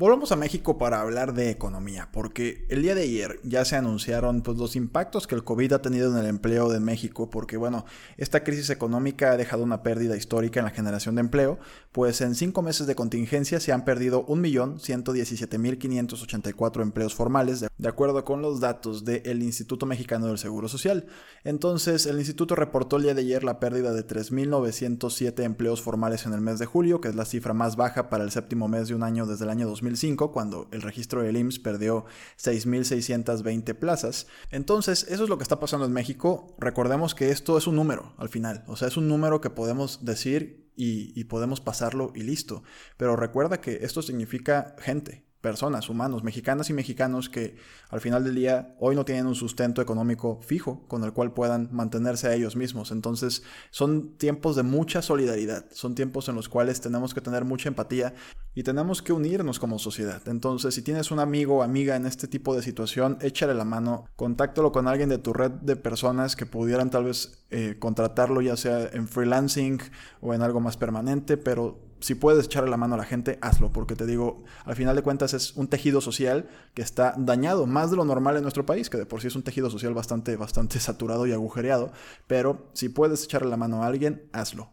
Volvamos 0.00 0.32
a 0.32 0.36
México 0.36 0.78
para 0.78 1.02
hablar 1.02 1.34
de 1.34 1.50
economía, 1.50 2.08
porque 2.10 2.64
el 2.70 2.80
día 2.80 2.94
de 2.94 3.02
ayer 3.02 3.38
ya 3.42 3.66
se 3.66 3.76
anunciaron 3.76 4.40
pues, 4.40 4.56
los 4.56 4.74
impactos 4.74 5.26
que 5.26 5.34
el 5.34 5.44
COVID 5.44 5.74
ha 5.74 5.82
tenido 5.82 6.10
en 6.10 6.16
el 6.16 6.24
empleo 6.24 6.70
de 6.70 6.80
México, 6.80 7.28
porque 7.28 7.58
bueno, 7.58 7.84
esta 8.16 8.42
crisis 8.42 8.70
económica 8.70 9.32
ha 9.32 9.36
dejado 9.36 9.62
una 9.62 9.82
pérdida 9.82 10.16
histórica 10.16 10.58
en 10.58 10.64
la 10.64 10.70
generación 10.70 11.16
de 11.16 11.20
empleo, 11.20 11.58
pues 11.92 12.22
en 12.22 12.34
cinco 12.34 12.62
meses 12.62 12.86
de 12.86 12.94
contingencia 12.94 13.60
se 13.60 13.72
han 13.72 13.84
perdido 13.84 14.26
1.117.584 14.26 16.80
empleos 16.80 17.14
formales, 17.14 17.60
de 17.60 17.88
acuerdo 17.88 18.24
con 18.24 18.40
los 18.40 18.58
datos 18.58 19.04
del 19.04 19.42
Instituto 19.42 19.84
Mexicano 19.84 20.28
del 20.28 20.38
Seguro 20.38 20.68
Social. 20.68 21.08
Entonces, 21.44 22.06
el 22.06 22.18
instituto 22.18 22.54
reportó 22.54 22.96
el 22.96 23.02
día 23.02 23.12
de 23.12 23.20
ayer 23.20 23.44
la 23.44 23.60
pérdida 23.60 23.92
de 23.92 24.06
3.907 24.06 25.42
empleos 25.42 25.82
formales 25.82 26.24
en 26.24 26.32
el 26.32 26.40
mes 26.40 26.58
de 26.58 26.64
julio, 26.64 27.02
que 27.02 27.08
es 27.08 27.16
la 27.16 27.26
cifra 27.26 27.52
más 27.52 27.76
baja 27.76 28.08
para 28.08 28.24
el 28.24 28.30
séptimo 28.30 28.66
mes 28.66 28.88
de 28.88 28.94
un 28.94 29.02
año 29.02 29.26
desde 29.26 29.44
el 29.44 29.50
año 29.50 29.68
2000 29.68 29.89
cuando 30.32 30.68
el 30.72 30.82
registro 30.82 31.22
del 31.22 31.36
IMSS 31.36 31.58
perdió 31.58 32.04
6.620 32.38 33.74
plazas. 33.74 34.26
Entonces, 34.50 35.06
eso 35.08 35.24
es 35.24 35.28
lo 35.28 35.38
que 35.38 35.42
está 35.42 35.60
pasando 35.60 35.86
en 35.86 35.92
México. 35.92 36.54
Recordemos 36.58 37.14
que 37.14 37.30
esto 37.30 37.56
es 37.58 37.66
un 37.66 37.76
número 37.76 38.14
al 38.18 38.28
final, 38.28 38.64
o 38.66 38.76
sea, 38.76 38.88
es 38.88 38.96
un 38.96 39.08
número 39.08 39.40
que 39.40 39.50
podemos 39.50 40.04
decir 40.04 40.70
y, 40.76 41.18
y 41.18 41.24
podemos 41.24 41.60
pasarlo 41.60 42.12
y 42.14 42.22
listo. 42.22 42.62
Pero 42.96 43.16
recuerda 43.16 43.60
que 43.60 43.80
esto 43.82 44.02
significa 44.02 44.76
gente, 44.78 45.24
personas, 45.40 45.88
humanos, 45.88 46.22
mexicanas 46.22 46.68
y 46.70 46.74
mexicanos 46.74 47.28
que 47.28 47.56
al 47.88 48.00
final 48.00 48.24
del 48.24 48.34
día 48.34 48.74
hoy 48.78 48.94
no 48.94 49.04
tienen 49.04 49.26
un 49.26 49.34
sustento 49.34 49.80
económico 49.80 50.40
fijo 50.42 50.86
con 50.86 51.02
el 51.04 51.12
cual 51.12 51.32
puedan 51.32 51.68
mantenerse 51.72 52.28
a 52.28 52.34
ellos 52.34 52.56
mismos. 52.56 52.90
Entonces 52.90 53.42
son 53.70 54.16
tiempos 54.18 54.56
de 54.56 54.62
mucha 54.62 55.02
solidaridad, 55.02 55.64
son 55.72 55.94
tiempos 55.94 56.28
en 56.28 56.34
los 56.34 56.48
cuales 56.48 56.80
tenemos 56.80 57.14
que 57.14 57.20
tener 57.20 57.44
mucha 57.44 57.68
empatía 57.68 58.14
y 58.54 58.62
tenemos 58.62 59.02
que 59.02 59.12
unirnos 59.12 59.58
como 59.58 59.78
sociedad. 59.78 60.22
Entonces 60.26 60.74
si 60.74 60.82
tienes 60.82 61.10
un 61.10 61.18
amigo 61.18 61.56
o 61.56 61.62
amiga 61.62 61.96
en 61.96 62.06
este 62.06 62.28
tipo 62.28 62.54
de 62.54 62.62
situación, 62.62 63.18
échale 63.20 63.54
la 63.54 63.64
mano, 63.64 64.06
contáctalo 64.16 64.72
con 64.72 64.88
alguien 64.88 65.08
de 65.08 65.18
tu 65.18 65.32
red 65.32 65.50
de 65.50 65.76
personas 65.76 66.36
que 66.36 66.46
pudieran 66.46 66.90
tal 66.90 67.04
vez 67.04 67.44
eh, 67.50 67.76
contratarlo 67.78 68.40
ya 68.40 68.56
sea 68.56 68.88
en 68.92 69.08
freelancing 69.08 69.80
o 70.20 70.34
en 70.34 70.42
algo 70.42 70.60
más 70.60 70.76
permanente, 70.76 71.36
pero 71.36 71.90
si 72.00 72.14
puedes 72.14 72.46
echarle 72.46 72.70
la 72.70 72.76
mano 72.76 72.94
a 72.94 72.98
la 72.98 73.04
gente, 73.04 73.38
hazlo, 73.42 73.70
porque 73.70 73.94
te 73.94 74.06
digo, 74.06 74.44
al 74.64 74.74
final 74.74 74.96
de 74.96 75.02
cuentas 75.02 75.34
es 75.34 75.54
un 75.56 75.68
tejido 75.68 76.00
social 76.00 76.48
que 76.74 76.82
está 76.82 77.14
dañado, 77.16 77.66
más 77.66 77.90
de 77.90 77.96
lo 77.96 78.04
normal 78.04 78.36
en 78.36 78.42
nuestro 78.42 78.64
país, 78.64 78.88
que 78.90 78.98
de 78.98 79.06
por 79.06 79.20
sí 79.20 79.26
es 79.26 79.36
un 79.36 79.42
tejido 79.42 79.70
social 79.70 79.94
bastante, 79.94 80.36
bastante 80.36 80.80
saturado 80.80 81.26
y 81.26 81.32
agujereado, 81.32 81.92
pero 82.26 82.70
si 82.72 82.88
puedes 82.88 83.24
echarle 83.24 83.50
la 83.50 83.56
mano 83.56 83.82
a 83.82 83.86
alguien, 83.86 84.28
hazlo. 84.32 84.70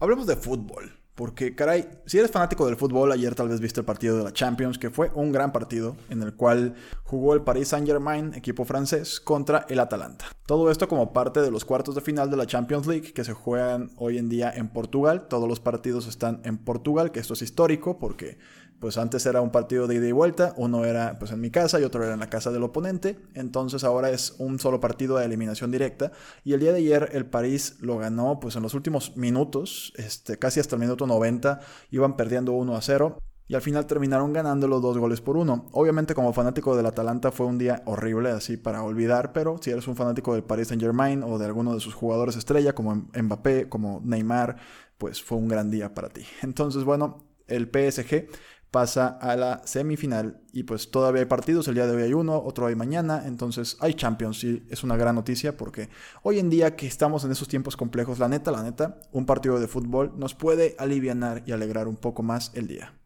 Hablemos 0.00 0.28
de 0.28 0.36
fútbol. 0.36 0.92
Porque, 1.16 1.56
caray, 1.56 1.88
si 2.06 2.16
eres 2.16 2.30
fanático 2.30 2.64
del 2.64 2.76
fútbol, 2.76 3.10
ayer 3.10 3.34
tal 3.34 3.48
vez 3.48 3.58
viste 3.58 3.80
el 3.80 3.84
partido 3.84 4.16
de 4.16 4.22
la 4.22 4.32
Champions, 4.32 4.78
que 4.78 4.90
fue 4.90 5.10
un 5.16 5.32
gran 5.32 5.50
partido 5.50 5.96
en 6.10 6.22
el 6.22 6.36
cual 6.36 6.76
jugó 7.02 7.34
el 7.34 7.42
Paris 7.42 7.66
Saint-Germain, 7.66 8.34
equipo 8.34 8.64
francés, 8.64 9.18
contra 9.18 9.66
el 9.68 9.80
Atalanta. 9.80 10.26
Todo 10.46 10.70
esto 10.70 10.86
como 10.86 11.12
parte 11.12 11.40
de 11.40 11.50
los 11.50 11.64
cuartos 11.64 11.96
de 11.96 12.02
final 12.02 12.30
de 12.30 12.36
la 12.36 12.46
Champions 12.46 12.86
League, 12.86 13.12
que 13.12 13.24
se 13.24 13.32
juegan 13.32 13.90
hoy 13.96 14.18
en 14.18 14.28
día 14.28 14.52
en 14.54 14.68
Portugal. 14.68 15.26
Todos 15.26 15.48
los 15.48 15.58
partidos 15.58 16.06
están 16.06 16.40
en 16.44 16.58
Portugal, 16.58 17.10
que 17.10 17.18
esto 17.18 17.34
es 17.34 17.42
histórico 17.42 17.98
porque 17.98 18.38
pues 18.80 18.96
antes 18.96 19.26
era 19.26 19.40
un 19.40 19.50
partido 19.50 19.86
de 19.86 19.96
ida 19.96 20.06
y 20.06 20.12
vuelta, 20.12 20.54
uno 20.56 20.84
era 20.84 21.18
pues 21.18 21.32
en 21.32 21.40
mi 21.40 21.50
casa 21.50 21.80
y 21.80 21.84
otro 21.84 22.04
era 22.04 22.14
en 22.14 22.20
la 22.20 22.30
casa 22.30 22.50
del 22.50 22.62
oponente, 22.62 23.18
entonces 23.34 23.84
ahora 23.84 24.10
es 24.10 24.34
un 24.38 24.58
solo 24.58 24.80
partido 24.80 25.16
de 25.16 25.24
eliminación 25.24 25.70
directa 25.70 26.12
y 26.44 26.52
el 26.52 26.60
día 26.60 26.72
de 26.72 26.78
ayer 26.78 27.10
el 27.12 27.26
París 27.26 27.76
lo 27.80 27.98
ganó 27.98 28.40
pues 28.40 28.56
en 28.56 28.62
los 28.62 28.74
últimos 28.74 29.16
minutos, 29.16 29.92
este, 29.96 30.38
casi 30.38 30.60
hasta 30.60 30.76
el 30.76 30.80
minuto 30.80 31.06
90, 31.06 31.60
iban 31.90 32.16
perdiendo 32.16 32.52
1 32.52 32.76
a 32.76 32.80
0 32.80 33.18
y 33.48 33.54
al 33.54 33.62
final 33.62 33.86
terminaron 33.86 34.32
ganando 34.34 34.68
los 34.68 34.82
dos 34.82 34.98
goles 34.98 35.22
por 35.22 35.38
uno. 35.38 35.68
Obviamente 35.72 36.14
como 36.14 36.34
fanático 36.34 36.76
del 36.76 36.84
Atalanta 36.84 37.32
fue 37.32 37.46
un 37.46 37.56
día 37.56 37.82
horrible 37.86 38.28
así 38.30 38.58
para 38.58 38.82
olvidar, 38.82 39.32
pero 39.32 39.56
si 39.60 39.70
eres 39.70 39.88
un 39.88 39.96
fanático 39.96 40.34
del 40.34 40.44
Paris 40.44 40.68
Saint 40.68 40.82
Germain 40.82 41.22
o 41.22 41.38
de 41.38 41.46
alguno 41.46 41.74
de 41.74 41.80
sus 41.80 41.94
jugadores 41.94 42.36
estrella 42.36 42.74
como 42.74 43.08
Mbappé, 43.14 43.70
como 43.70 44.02
Neymar, 44.04 44.56
pues 44.98 45.22
fue 45.22 45.38
un 45.38 45.48
gran 45.48 45.70
día 45.70 45.94
para 45.94 46.10
ti. 46.10 46.24
Entonces 46.42 46.84
bueno, 46.84 47.24
el 47.46 47.70
PSG 47.72 48.28
pasa 48.70 49.08
a 49.20 49.36
la 49.36 49.62
semifinal 49.64 50.40
y 50.52 50.64
pues 50.64 50.90
todavía 50.90 51.22
hay 51.22 51.26
partidos, 51.26 51.68
el 51.68 51.74
día 51.74 51.86
de 51.86 51.96
hoy 51.96 52.02
hay 52.02 52.12
uno, 52.12 52.42
otro 52.42 52.66
hay 52.66 52.74
mañana, 52.74 53.22
entonces 53.26 53.76
hay 53.80 53.94
Champions 53.94 54.44
y 54.44 54.62
es 54.68 54.84
una 54.84 54.96
gran 54.96 55.14
noticia 55.14 55.56
porque 55.56 55.88
hoy 56.22 56.38
en 56.38 56.50
día 56.50 56.76
que 56.76 56.86
estamos 56.86 57.24
en 57.24 57.32
esos 57.32 57.48
tiempos 57.48 57.76
complejos, 57.76 58.18
la 58.18 58.28
neta, 58.28 58.50
la 58.50 58.62
neta, 58.62 59.00
un 59.12 59.26
partido 59.26 59.58
de 59.58 59.68
fútbol 59.68 60.12
nos 60.16 60.34
puede 60.34 60.76
aliviar 60.78 61.08
y 61.46 61.52
alegrar 61.52 61.88
un 61.88 61.96
poco 61.96 62.22
más 62.22 62.50
el 62.54 62.66
día. 62.66 62.97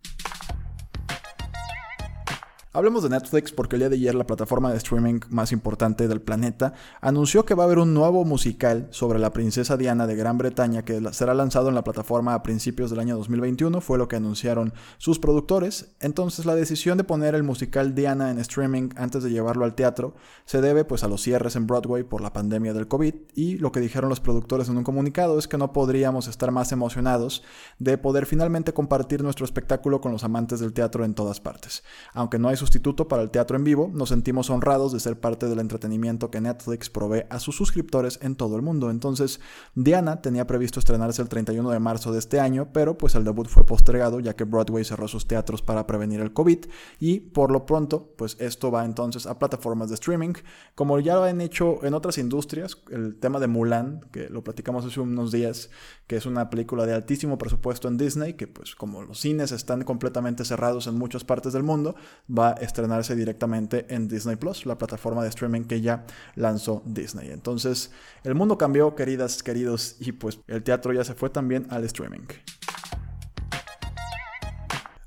Hablemos 2.74 3.02
de 3.02 3.10
Netflix 3.10 3.52
porque 3.52 3.76
el 3.76 3.80
día 3.80 3.90
de 3.90 3.96
ayer 3.96 4.14
la 4.14 4.26
plataforma 4.26 4.70
de 4.70 4.78
streaming 4.78 5.20
más 5.28 5.52
importante 5.52 6.08
del 6.08 6.22
planeta 6.22 6.72
anunció 7.02 7.44
que 7.44 7.54
va 7.54 7.64
a 7.64 7.66
haber 7.66 7.78
un 7.78 7.92
nuevo 7.92 8.24
musical 8.24 8.88
sobre 8.88 9.18
la 9.18 9.30
princesa 9.30 9.76
Diana 9.76 10.06
de 10.06 10.16
Gran 10.16 10.38
Bretaña 10.38 10.82
que 10.82 10.98
será 11.12 11.34
lanzado 11.34 11.68
en 11.68 11.74
la 11.74 11.84
plataforma 11.84 12.32
a 12.32 12.42
principios 12.42 12.88
del 12.88 13.00
año 13.00 13.18
2021, 13.18 13.82
fue 13.82 13.98
lo 13.98 14.08
que 14.08 14.16
anunciaron 14.16 14.72
sus 14.96 15.18
productores. 15.18 15.92
Entonces 16.00 16.46
la 16.46 16.54
decisión 16.54 16.96
de 16.96 17.04
poner 17.04 17.34
el 17.34 17.42
musical 17.42 17.94
Diana 17.94 18.30
en 18.30 18.38
streaming 18.38 18.88
antes 18.96 19.22
de 19.22 19.28
llevarlo 19.28 19.66
al 19.66 19.74
teatro 19.74 20.14
se 20.46 20.62
debe 20.62 20.86
pues 20.86 21.04
a 21.04 21.08
los 21.08 21.20
cierres 21.20 21.56
en 21.56 21.66
Broadway 21.66 22.04
por 22.04 22.22
la 22.22 22.32
pandemia 22.32 22.72
del 22.72 22.88
COVID 22.88 23.14
y 23.34 23.58
lo 23.58 23.70
que 23.70 23.80
dijeron 23.80 24.08
los 24.08 24.20
productores 24.20 24.70
en 24.70 24.78
un 24.78 24.84
comunicado 24.84 25.38
es 25.38 25.46
que 25.46 25.58
no 25.58 25.74
podríamos 25.74 26.26
estar 26.26 26.50
más 26.52 26.72
emocionados 26.72 27.42
de 27.78 27.98
poder 27.98 28.24
finalmente 28.24 28.72
compartir 28.72 29.22
nuestro 29.22 29.44
espectáculo 29.44 30.00
con 30.00 30.10
los 30.10 30.24
amantes 30.24 30.58
del 30.58 30.72
teatro 30.72 31.04
en 31.04 31.12
todas 31.12 31.38
partes. 31.38 31.84
Aunque 32.14 32.38
no 32.38 32.48
hay 32.48 32.62
sustituto 32.62 33.09
para 33.09 33.23
el 33.23 33.31
teatro 33.31 33.57
en 33.57 33.64
vivo, 33.64 33.90
nos 33.92 34.11
sentimos 34.11 34.49
honrados 34.49 34.92
de 34.92 35.00
ser 35.00 35.19
parte 35.19 35.47
del 35.49 35.59
entretenimiento 35.59 36.31
que 36.31 36.40
Netflix 36.40 36.88
provee 36.88 37.25
a 37.28 37.40
sus 37.40 37.57
suscriptores 37.57 38.21
en 38.23 38.37
todo 38.37 38.54
el 38.54 38.62
mundo. 38.62 38.88
Entonces, 38.88 39.40
Diana 39.75 40.23
tenía 40.23 40.47
previsto 40.47 40.78
estrenarse 40.78 41.21
el 41.23 41.28
31 41.28 41.71
de 41.71 41.81
marzo 41.81 42.12
de 42.12 42.21
este 42.21 42.38
año, 42.38 42.69
pero 42.73 42.97
pues 42.97 43.16
el 43.16 43.25
debut 43.25 43.49
fue 43.49 43.66
postergado 43.66 44.21
ya 44.21 44.37
que 44.37 44.45
Broadway 44.45 44.85
cerró 44.85 45.09
sus 45.09 45.26
teatros 45.26 45.61
para 45.61 45.88
prevenir 45.88 46.21
el 46.21 46.33
COVID 46.33 46.66
y 47.00 47.19
por 47.19 47.50
lo 47.50 47.66
pronto, 47.66 48.14
pues 48.16 48.37
esto 48.38 48.71
va 48.71 48.85
entonces 48.85 49.26
a 49.26 49.40
plataformas 49.40 49.88
de 49.88 49.97
streaming, 49.97 50.35
como 50.76 51.00
ya 51.00 51.16
lo 51.16 51.25
han 51.25 51.40
hecho 51.40 51.85
en 51.85 51.95
otras 51.95 52.16
industrias, 52.16 52.78
el 52.90 53.16
tema 53.16 53.40
de 53.40 53.49
Mulan, 53.49 54.02
que 54.12 54.28
lo 54.28 54.45
platicamos 54.45 54.85
hace 54.85 55.00
unos 55.00 55.33
días, 55.33 55.71
que 56.07 56.14
es 56.16 56.26
una 56.26 56.49
película 56.49 56.87
de 56.87 56.95
altísimo 56.95 57.38
presupuesto 57.38 57.88
en 57.88 57.97
Disney, 57.97 58.35
que 58.35 58.47
pues 58.47 58.76
como 58.76 59.02
los 59.02 59.19
cines 59.19 59.50
están 59.50 59.83
completamente 59.83 60.45
cerrados 60.45 60.87
en 60.87 60.97
muchas 60.97 61.25
partes 61.25 61.52
del 61.52 61.64
mundo, 61.64 61.97
va 62.31 62.51
estrenarse 62.61 63.16
directamente 63.16 63.87
en 63.88 64.09
Disney 64.09 64.37
Plus, 64.37 64.66
la 64.66 64.78
plataforma 64.78 65.23
de 65.23 65.28
streaming 65.28 65.62
que 65.62 65.80
ya 65.80 66.04
lanzó 66.35 66.82
Disney. 66.85 67.30
Entonces, 67.30 67.90
el 68.25 68.35
mundo 68.35 68.59
cambió, 68.59 68.94
queridas, 68.94 69.42
queridos, 69.42 69.97
y 70.00 70.12
pues 70.12 70.40
el 70.47 70.62
teatro 70.62 70.92
ya 70.92 71.04
se 71.04 71.14
fue 71.14 71.30
también 71.30 71.66
al 71.71 71.85
streaming. 71.85 72.26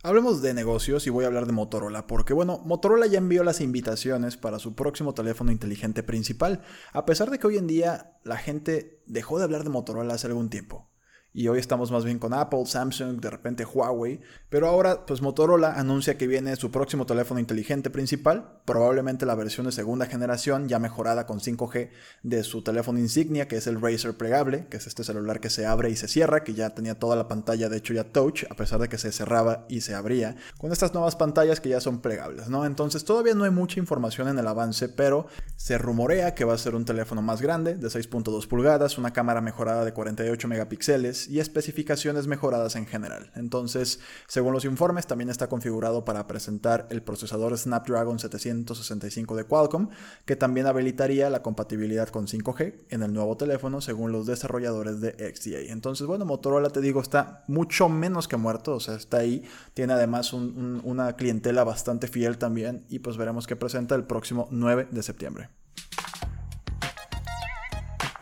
Hablemos 0.04 0.44
de 0.44 0.54
negocios 0.54 1.08
y 1.08 1.10
voy 1.10 1.24
a 1.24 1.28
hablar 1.28 1.48
de 1.48 1.52
Motorola, 1.52 2.06
porque 2.06 2.34
bueno, 2.34 2.62
Motorola 2.64 3.08
ya 3.08 3.18
envió 3.18 3.44
las 3.44 3.60
invitaciones 3.60 4.38
para 4.38 4.60
su 4.60 4.76
próximo 4.76 5.16
teléfono 5.16 5.52
inteligente 5.52 6.04
principal, 6.04 6.62
a 6.94 7.06
pesar 7.06 7.32
de 7.32 7.40
que 7.40 7.48
hoy 7.48 7.58
en 7.58 7.66
día 7.66 8.12
la 8.24 8.38
gente 8.38 9.02
dejó 9.08 9.40
de 9.40 9.46
hablar 9.46 9.64
de 9.64 9.72
Motorola 9.72 10.14
hace 10.14 10.28
algún 10.28 10.52
tiempo 10.52 10.88
y 11.36 11.50
hoy 11.50 11.60
estamos 11.60 11.92
más 11.92 12.06
bien 12.06 12.18
con 12.18 12.34
Apple, 12.34 12.66
Samsung, 12.66 13.20
de 13.20 13.30
repente 13.30 13.66
Huawei, 13.66 14.22
pero 14.48 14.70
ahora 14.70 15.06
pues 15.06 15.22
Motorola 15.22 15.74
anuncia 15.74 16.18
que 16.18 16.28
viene 16.28 16.56
su 16.56 16.72
próximo 16.72 17.06
teléfono 17.06 17.42
inteligente 17.42 17.90
principal, 17.90 18.62
probablemente 18.64 19.26
la 19.26 19.36
versión 19.36 19.66
de 19.66 19.74
segunda 19.74 20.06
generación 20.06 20.70
ya 20.70 20.80
mejorada 20.80 21.26
con 21.26 21.42
5G 21.42 21.90
de 22.24 22.44
su 22.46 22.62
teléfono 22.62 23.00
insignia 23.00 23.50
que 23.50 23.58
es 23.58 23.68
el 23.68 23.82
Razer 23.82 24.16
plegable, 24.16 24.68
que 24.70 24.78
es 24.78 24.88
este 24.88 25.04
celular 25.04 25.42
que 25.42 25.50
se 25.50 25.66
abre 25.66 25.90
y 25.90 25.98
se 25.98 26.08
cierra, 26.08 26.46
que 26.46 26.54
ya 26.54 26.70
tenía 26.70 26.98
toda 26.98 27.18
la 27.18 27.28
pantalla 27.28 27.68
de 27.68 27.78
hecho 27.78 27.94
ya 27.94 28.06
touch, 28.06 28.46
a 28.50 28.56
pesar 28.56 28.80
de 28.80 28.88
que 28.88 28.98
se 28.98 29.12
cerraba 29.12 29.66
y 29.68 29.82
se 29.82 29.94
abría, 29.94 30.38
con 30.58 30.72
estas 30.72 30.94
nuevas 30.94 31.18
pantallas 31.18 31.60
que 31.60 31.68
ya 31.68 31.82
son 31.82 32.00
plegables, 32.00 32.48
¿no? 32.48 32.66
Entonces 32.66 33.04
todavía 33.04 33.36
no 33.36 33.44
hay 33.44 33.52
mucha 33.52 33.82
información 33.82 34.30
en 34.30 34.40
el 34.40 34.48
avance, 34.48 34.88
pero 34.88 35.28
se 35.58 35.78
rumorea 35.78 36.34
que 36.34 36.46
va 36.46 36.54
a 36.54 36.58
ser 36.58 36.76
un 36.76 36.86
teléfono 36.86 37.22
más 37.22 37.42
grande, 37.42 37.76
de 37.76 37.88
6.2 37.88 38.48
pulgadas, 38.48 38.98
una 38.98 39.12
cámara 39.12 39.42
mejorada 39.42 39.84
de 39.84 39.92
48 39.92 40.48
megapíxeles, 40.48 41.25
y 41.28 41.40
especificaciones 41.40 42.28
mejoradas 42.28 42.76
en 42.76 42.86
general. 42.86 43.32
Entonces, 43.36 44.00
según 44.28 44.54
los 44.54 44.66
informes, 44.66 45.08
también 45.08 45.30
está 45.30 45.48
configurado 45.48 46.06
para 46.06 46.28
presentar 46.28 46.88
el 46.90 47.02
procesador 47.02 47.58
Snapdragon 47.58 48.20
765 48.20 49.36
de 49.36 49.44
Qualcomm, 49.46 49.90
que 50.26 50.36
también 50.36 50.68
habilitaría 50.68 51.30
la 51.30 51.42
compatibilidad 51.42 52.10
con 52.10 52.28
5G 52.28 52.86
en 52.90 53.04
el 53.04 53.14
nuevo 53.14 53.38
teléfono, 53.38 53.82
según 53.82 54.12
los 54.12 54.26
desarrolladores 54.26 55.02
de 55.02 55.12
XDA. 55.36 55.72
Entonces, 55.72 56.08
bueno, 56.08 56.26
Motorola, 56.26 56.70
te 56.70 56.82
digo, 56.82 57.02
está 57.02 57.44
mucho 57.48 57.90
menos 57.90 58.28
que 58.28 58.38
muerto, 58.38 58.76
o 58.76 58.80
sea, 58.80 58.96
está 58.96 59.18
ahí. 59.18 59.44
Tiene 59.74 59.94
además 59.94 60.34
una 60.34 61.16
clientela 61.16 61.64
bastante 61.64 62.08
fiel 62.08 62.38
también, 62.38 62.86
y 62.90 63.00
pues 63.00 63.18
veremos 63.18 63.48
qué 63.48 63.56
presenta 63.56 63.96
el 63.96 64.04
próximo 64.04 64.48
9 64.52 64.88
de 64.92 65.04
septiembre. 65.04 65.50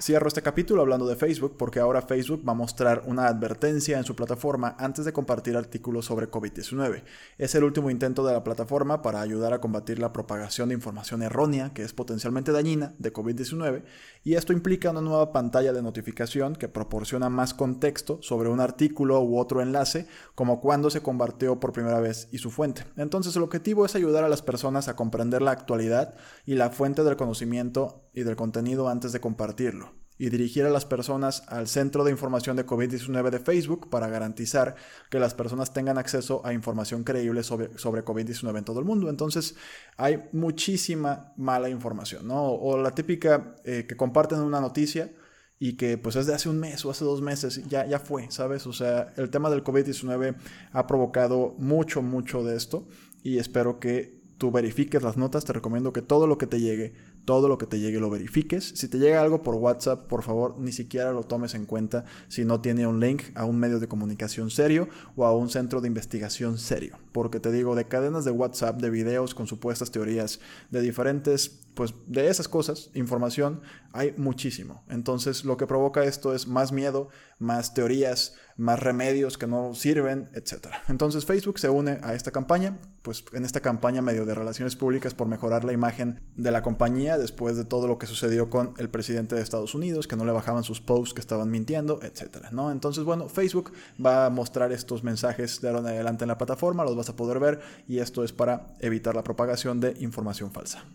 Cierro 0.04 0.28
este 0.28 0.42
capítulo 0.42 0.82
hablando 0.82 1.08
de 1.08 1.16
Facebook 1.16 1.56
porque 1.58 1.80
ahora 1.80 2.02
Facebook 2.02 2.44
va 2.46 2.52
a 2.52 2.56
mostrar 2.56 3.04
una 3.06 3.28
advertencia 3.28 3.98
en 3.98 4.04
su 4.04 4.18
plataforma 4.18 4.76
antes 4.78 5.06
de 5.06 5.14
compartir 5.14 5.56
artículos 5.56 6.08
sobre 6.08 6.30
COVID-19. 6.30 7.04
Es 7.38 7.56
el 7.56 7.64
último 7.64 7.90
intento 7.90 8.28
de 8.28 8.34
la 8.34 8.44
plataforma 8.44 9.02
para 9.02 9.22
ayudar 9.22 9.54
a 9.54 9.62
combatir 9.62 10.00
la 10.00 10.12
propagación 10.12 10.68
de 10.68 10.76
información 10.76 11.22
errónea 11.22 11.74
que 11.74 11.84
es 11.84 11.94
potencialmente 11.94 12.52
dañina 12.52 12.94
de 13.00 13.14
COVID-19 13.14 13.84
y 14.26 14.34
esto 14.34 14.52
implica 14.52 14.92
una 14.92 15.00
nueva 15.00 15.32
pantalla 15.32 15.72
de 15.72 15.82
notificación 15.82 16.58
que 16.58 16.68
proporciona 16.68 17.30
más 17.30 17.54
contexto 17.54 18.22
sobre 18.22 18.50
un 18.50 18.60
artículo 18.60 19.22
u 19.22 19.40
otro 19.40 19.62
enlace 19.62 20.06
como 20.36 20.60
cuando 20.60 20.90
se 20.90 21.02
compartió 21.02 21.62
por 21.62 21.72
primera 21.72 22.02
vez 22.02 22.28
y 22.30 22.40
su 22.40 22.52
fuente. 22.52 22.84
Entonces 22.98 23.38
el 23.38 23.44
objetivo 23.44 23.86
es 23.86 23.96
ayudar 23.96 24.26
a 24.26 24.30
las 24.30 24.42
personas 24.42 24.90
a 24.90 24.98
comprender 24.98 25.42
la 25.42 25.52
actualidad 25.52 26.16
y 26.46 26.56
la 26.56 26.72
fuente 26.72 27.06
del 27.06 27.16
conocimiento 27.16 28.03
y 28.14 28.24
del 28.24 28.36
contenido 28.36 28.90
antes 28.90 29.12
de 29.12 29.20
compartirlo 29.20 30.04
y 30.18 30.30
dirigir 30.30 30.64
a 30.66 30.70
las 30.70 30.86
personas 30.86 31.44
al 31.48 31.68
Centro 31.68 32.04
de 32.04 32.12
Información 32.12 32.56
de 32.56 32.66
COVID-19 32.66 33.30
de 33.30 33.40
Facebook 33.40 33.90
para 33.90 34.08
garantizar 34.08 34.76
que 35.10 35.20
las 35.20 35.34
personas 35.34 35.74
tengan 35.74 35.98
acceso 35.98 36.46
a 36.46 36.54
información 36.54 37.04
creíble 37.04 37.44
sobre, 37.44 37.78
sobre 37.78 38.06
COVID-19 38.06 38.60
en 38.60 38.64
todo 38.64 38.80
el 38.80 38.86
mundo. 38.86 39.10
Entonces 39.10 39.56
hay 39.98 40.24
muchísima 40.32 41.34
mala 41.36 41.70
información, 41.70 42.28
¿no? 42.28 42.46
O, 42.46 42.78
la 42.78 42.92
típica 42.92 43.56
eh, 43.64 43.86
que 43.88 43.98
comparten 43.98 44.40
una 44.40 44.62
noticia 44.62 45.12
y 45.60 45.78
que 45.78 45.98
pues 45.98 46.16
es 46.16 46.28
de 46.28 46.34
hace 46.34 46.50
un 46.50 46.60
mes 46.60 46.84
o 46.86 46.92
hace 46.92 47.06
dos 47.06 47.22
meses, 47.22 47.62
ya, 47.68 47.86
ya 47.86 48.00
fue, 48.00 48.30
¿sabes? 48.30 48.68
O 48.68 48.74
sea, 48.74 49.14
el 49.18 49.30
tema 49.30 49.50
del 49.50 49.64
COVID-19 49.64 50.36
ha 50.72 50.88
provocado 50.88 51.56
mucho, 51.58 52.02
mucho 52.02 52.44
de 52.44 52.56
esto 52.56 52.88
y 53.24 53.40
espero 53.40 53.80
que 53.80 54.22
tú 54.38 54.52
verifiques 54.52 55.02
las 55.02 55.16
notas, 55.16 55.46
te 55.46 55.54
recomiendo 55.54 55.94
que 55.94 56.02
todo 56.02 56.28
lo 56.28 56.38
que 56.38 56.48
te 56.48 56.60
llegue 56.60 56.94
todo 57.26 57.48
lo 57.48 57.58
que 57.58 57.66
te 57.66 57.80
llegue 57.80 58.00
lo 58.00 58.10
verifiques. 58.10 58.74
Si 58.76 58.88
te 58.88 59.00
llega 59.00 59.22
algo 59.22 59.44
por 59.44 59.56
WhatsApp, 59.56 60.08
por 60.08 60.24
favor, 60.24 60.56
ni 60.60 60.72
siquiera 60.72 61.12
lo 61.12 61.24
tomes 61.24 61.56
en 61.56 61.66
cuenta 61.66 62.06
si 62.28 62.46
no 62.46 62.62
tiene 62.62 62.88
un 62.88 63.00
link 63.00 63.24
a 63.36 63.46
un 63.46 63.60
medio 63.60 63.80
de 63.80 63.88
comunicación 63.88 64.50
serio 64.50 64.90
o 65.16 65.26
a 65.26 65.36
un 65.36 65.50
centro 65.50 65.82
de 65.82 65.88
investigación 65.88 66.58
serio. 66.58 66.98
Porque 67.12 67.40
te 67.40 67.52
digo, 67.52 67.76
de 67.76 67.86
cadenas 67.88 68.26
de 68.26 68.32
WhatsApp, 68.32 68.82
de 68.82 68.90
videos 68.90 69.36
con 69.36 69.48
supuestas 69.48 69.92
teorías, 69.92 70.40
de 70.72 70.82
diferentes, 70.82 71.62
pues 71.76 71.94
de 72.08 72.28
esas 72.28 72.48
cosas, 72.48 72.90
información, 72.94 73.62
hay 73.94 74.14
muchísimo. 74.18 74.84
Entonces 74.90 75.46
lo 75.46 75.58
que 75.58 75.68
provoca 75.68 76.04
esto 76.04 76.34
es 76.34 76.48
más 76.48 76.72
miedo, 76.72 77.10
más 77.40 77.74
teorías, 77.74 78.36
más 78.58 78.80
remedios 78.80 79.38
que 79.38 79.48
no 79.48 79.74
sirven, 79.74 80.30
etc. 80.34 80.68
Entonces 80.88 81.26
Facebook 81.26 81.60
se 81.60 81.70
une 81.70 82.00
a 82.04 82.14
esta 82.14 82.32
campaña, 82.32 82.78
pues 83.02 83.24
en 83.34 83.46
esta 83.46 83.60
campaña 83.60 84.02
medio 84.02 84.26
de 84.26 84.36
relaciones 84.36 84.76
públicas 84.76 85.14
por 85.14 85.28
mejorar 85.28 85.64
la 85.64 85.74
imagen 85.74 86.22
de 86.36 86.52
la 86.52 86.62
compañía 86.62 87.18
después 87.18 87.58
de 87.58 87.66
todo 87.66 87.88
lo 87.88 87.98
que 87.98 88.08
sucedió 88.08 88.50
con 88.50 88.74
el 88.78 88.90
presidente 88.90 89.36
de 89.36 89.42
Estados 89.42 89.76
Unidos, 89.76 90.08
que 90.08 90.16
no 90.16 90.26
le 90.26 90.32
bajaban 90.32 90.64
sus 90.64 90.82
posts, 90.82 91.14
que 91.14 91.22
estaban 91.22 91.50
mintiendo, 91.50 92.00
etc. 92.04 92.52
¿no? 92.52 92.72
Entonces, 92.72 93.04
bueno, 93.04 93.30
Facebook 93.30 93.72
va 94.04 94.26
a 94.26 94.30
mostrar 94.30 94.72
estos 94.72 95.04
mensajes 95.04 95.62
de 95.62 95.70
ahora 95.70 95.82
en 95.82 95.88
adelante 95.88 96.24
en 96.24 96.30
la 96.30 96.38
plataforma, 96.38 96.84
los 96.84 96.96
vas 96.96 97.10
a 97.10 97.16
poder 97.16 97.40
ver 97.40 97.62
y 97.88 98.00
esto 98.00 98.24
es 98.24 98.32
para 98.32 98.74
evitar 98.80 99.16
la 99.16 99.24
propagación 99.24 99.80
de 99.80 99.96
información 100.00 100.52
falsa. 100.52 100.86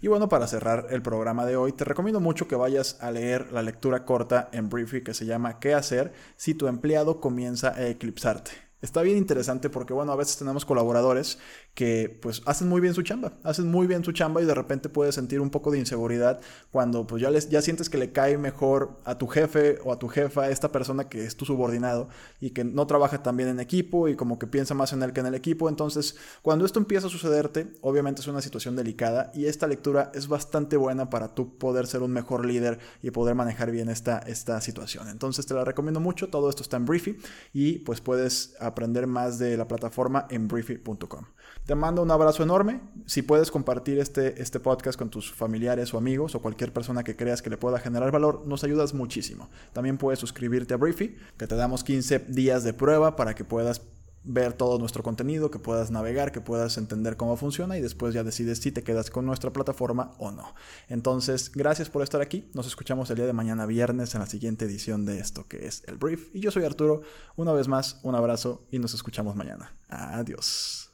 Y 0.00 0.06
bueno, 0.06 0.28
para 0.28 0.46
cerrar 0.46 0.86
el 0.90 1.02
programa 1.02 1.44
de 1.44 1.56
hoy, 1.56 1.72
te 1.72 1.84
recomiendo 1.84 2.20
mucho 2.20 2.46
que 2.46 2.54
vayas 2.54 2.98
a 3.00 3.10
leer 3.10 3.50
la 3.52 3.62
lectura 3.62 4.04
corta 4.04 4.48
en 4.52 4.68
Briefy 4.68 5.02
que 5.02 5.12
se 5.12 5.26
llama 5.26 5.58
¿Qué 5.58 5.74
hacer 5.74 6.12
si 6.36 6.54
tu 6.54 6.68
empleado 6.68 7.20
comienza 7.20 7.70
a 7.70 7.88
eclipsarte? 7.88 8.52
Está 8.80 9.02
bien 9.02 9.16
interesante 9.18 9.70
porque, 9.70 9.92
bueno, 9.92 10.12
a 10.12 10.16
veces 10.16 10.36
tenemos 10.36 10.64
colaboradores 10.64 11.40
que 11.78 12.18
pues 12.20 12.42
hacen 12.44 12.68
muy 12.68 12.80
bien 12.80 12.92
su 12.92 13.02
chamba, 13.02 13.34
hacen 13.44 13.70
muy 13.70 13.86
bien 13.86 14.02
su 14.02 14.10
chamba 14.10 14.42
y 14.42 14.44
de 14.44 14.52
repente 14.52 14.88
puedes 14.88 15.14
sentir 15.14 15.40
un 15.40 15.48
poco 15.48 15.70
de 15.70 15.78
inseguridad 15.78 16.40
cuando 16.72 17.06
pues 17.06 17.22
ya, 17.22 17.30
les, 17.30 17.50
ya 17.50 17.62
sientes 17.62 17.88
que 17.88 17.98
le 17.98 18.10
cae 18.10 18.36
mejor 18.36 18.98
a 19.04 19.16
tu 19.16 19.28
jefe 19.28 19.78
o 19.84 19.92
a 19.92 19.98
tu 20.00 20.08
jefa 20.08 20.50
esta 20.50 20.72
persona 20.72 21.08
que 21.08 21.24
es 21.24 21.36
tu 21.36 21.44
subordinado 21.44 22.08
y 22.40 22.50
que 22.50 22.64
no 22.64 22.88
trabaja 22.88 23.22
tan 23.22 23.36
bien 23.36 23.48
en 23.48 23.60
equipo 23.60 24.08
y 24.08 24.16
como 24.16 24.40
que 24.40 24.48
piensa 24.48 24.74
más 24.74 24.92
en 24.92 25.04
él 25.04 25.12
que 25.12 25.20
en 25.20 25.26
el 25.26 25.36
equipo. 25.36 25.68
Entonces, 25.68 26.16
cuando 26.42 26.66
esto 26.66 26.80
empieza 26.80 27.06
a 27.06 27.10
sucederte, 27.10 27.72
obviamente 27.80 28.22
es 28.22 28.26
una 28.26 28.42
situación 28.42 28.74
delicada 28.74 29.30
y 29.32 29.44
esta 29.44 29.68
lectura 29.68 30.10
es 30.16 30.26
bastante 30.26 30.76
buena 30.76 31.10
para 31.10 31.28
tú 31.28 31.58
poder 31.58 31.86
ser 31.86 32.02
un 32.02 32.10
mejor 32.10 32.44
líder 32.44 32.80
y 33.04 33.12
poder 33.12 33.36
manejar 33.36 33.70
bien 33.70 33.88
esta, 33.88 34.18
esta 34.18 34.60
situación. 34.60 35.08
Entonces, 35.10 35.46
te 35.46 35.54
la 35.54 35.64
recomiendo 35.64 36.00
mucho, 36.00 36.28
todo 36.28 36.50
esto 36.50 36.64
está 36.64 36.76
en 36.76 36.86
Briefy 36.86 37.20
y 37.52 37.78
pues 37.78 38.00
puedes 38.00 38.56
aprender 38.58 39.06
más 39.06 39.38
de 39.38 39.56
la 39.56 39.68
plataforma 39.68 40.26
en 40.28 40.48
briefy.com. 40.48 41.26
Te 41.68 41.74
mando 41.74 42.00
un 42.00 42.10
abrazo 42.10 42.42
enorme. 42.42 42.80
Si 43.04 43.20
puedes 43.20 43.50
compartir 43.50 43.98
este, 43.98 44.40
este 44.40 44.58
podcast 44.58 44.98
con 44.98 45.10
tus 45.10 45.30
familiares 45.30 45.92
o 45.92 45.98
amigos 45.98 46.34
o 46.34 46.40
cualquier 46.40 46.72
persona 46.72 47.04
que 47.04 47.14
creas 47.14 47.42
que 47.42 47.50
le 47.50 47.58
pueda 47.58 47.78
generar 47.78 48.10
valor, 48.10 48.46
nos 48.46 48.64
ayudas 48.64 48.94
muchísimo. 48.94 49.50
También 49.74 49.98
puedes 49.98 50.18
suscribirte 50.18 50.72
a 50.72 50.78
Briefy, 50.78 51.14
que 51.36 51.46
te 51.46 51.56
damos 51.56 51.84
15 51.84 52.20
días 52.20 52.64
de 52.64 52.72
prueba 52.72 53.16
para 53.16 53.34
que 53.34 53.44
puedas 53.44 53.82
ver 54.24 54.54
todo 54.54 54.78
nuestro 54.78 55.02
contenido, 55.02 55.50
que 55.50 55.58
puedas 55.58 55.90
navegar, 55.90 56.32
que 56.32 56.40
puedas 56.40 56.78
entender 56.78 57.18
cómo 57.18 57.36
funciona 57.36 57.76
y 57.76 57.82
después 57.82 58.14
ya 58.14 58.24
decides 58.24 58.60
si 58.60 58.72
te 58.72 58.82
quedas 58.82 59.10
con 59.10 59.26
nuestra 59.26 59.52
plataforma 59.52 60.12
o 60.16 60.30
no. 60.30 60.54
Entonces, 60.88 61.52
gracias 61.54 61.90
por 61.90 62.02
estar 62.02 62.22
aquí. 62.22 62.48
Nos 62.54 62.66
escuchamos 62.66 63.10
el 63.10 63.16
día 63.16 63.26
de 63.26 63.34
mañana 63.34 63.66
viernes 63.66 64.14
en 64.14 64.22
la 64.22 64.26
siguiente 64.26 64.64
edición 64.64 65.04
de 65.04 65.18
esto 65.18 65.46
que 65.46 65.66
es 65.66 65.82
el 65.86 65.98
brief. 65.98 66.34
Y 66.34 66.40
yo 66.40 66.50
soy 66.50 66.64
Arturo. 66.64 67.02
Una 67.36 67.52
vez 67.52 67.68
más, 67.68 68.00
un 68.04 68.14
abrazo 68.14 68.66
y 68.70 68.78
nos 68.78 68.94
escuchamos 68.94 69.36
mañana. 69.36 69.74
Adiós. 69.90 70.87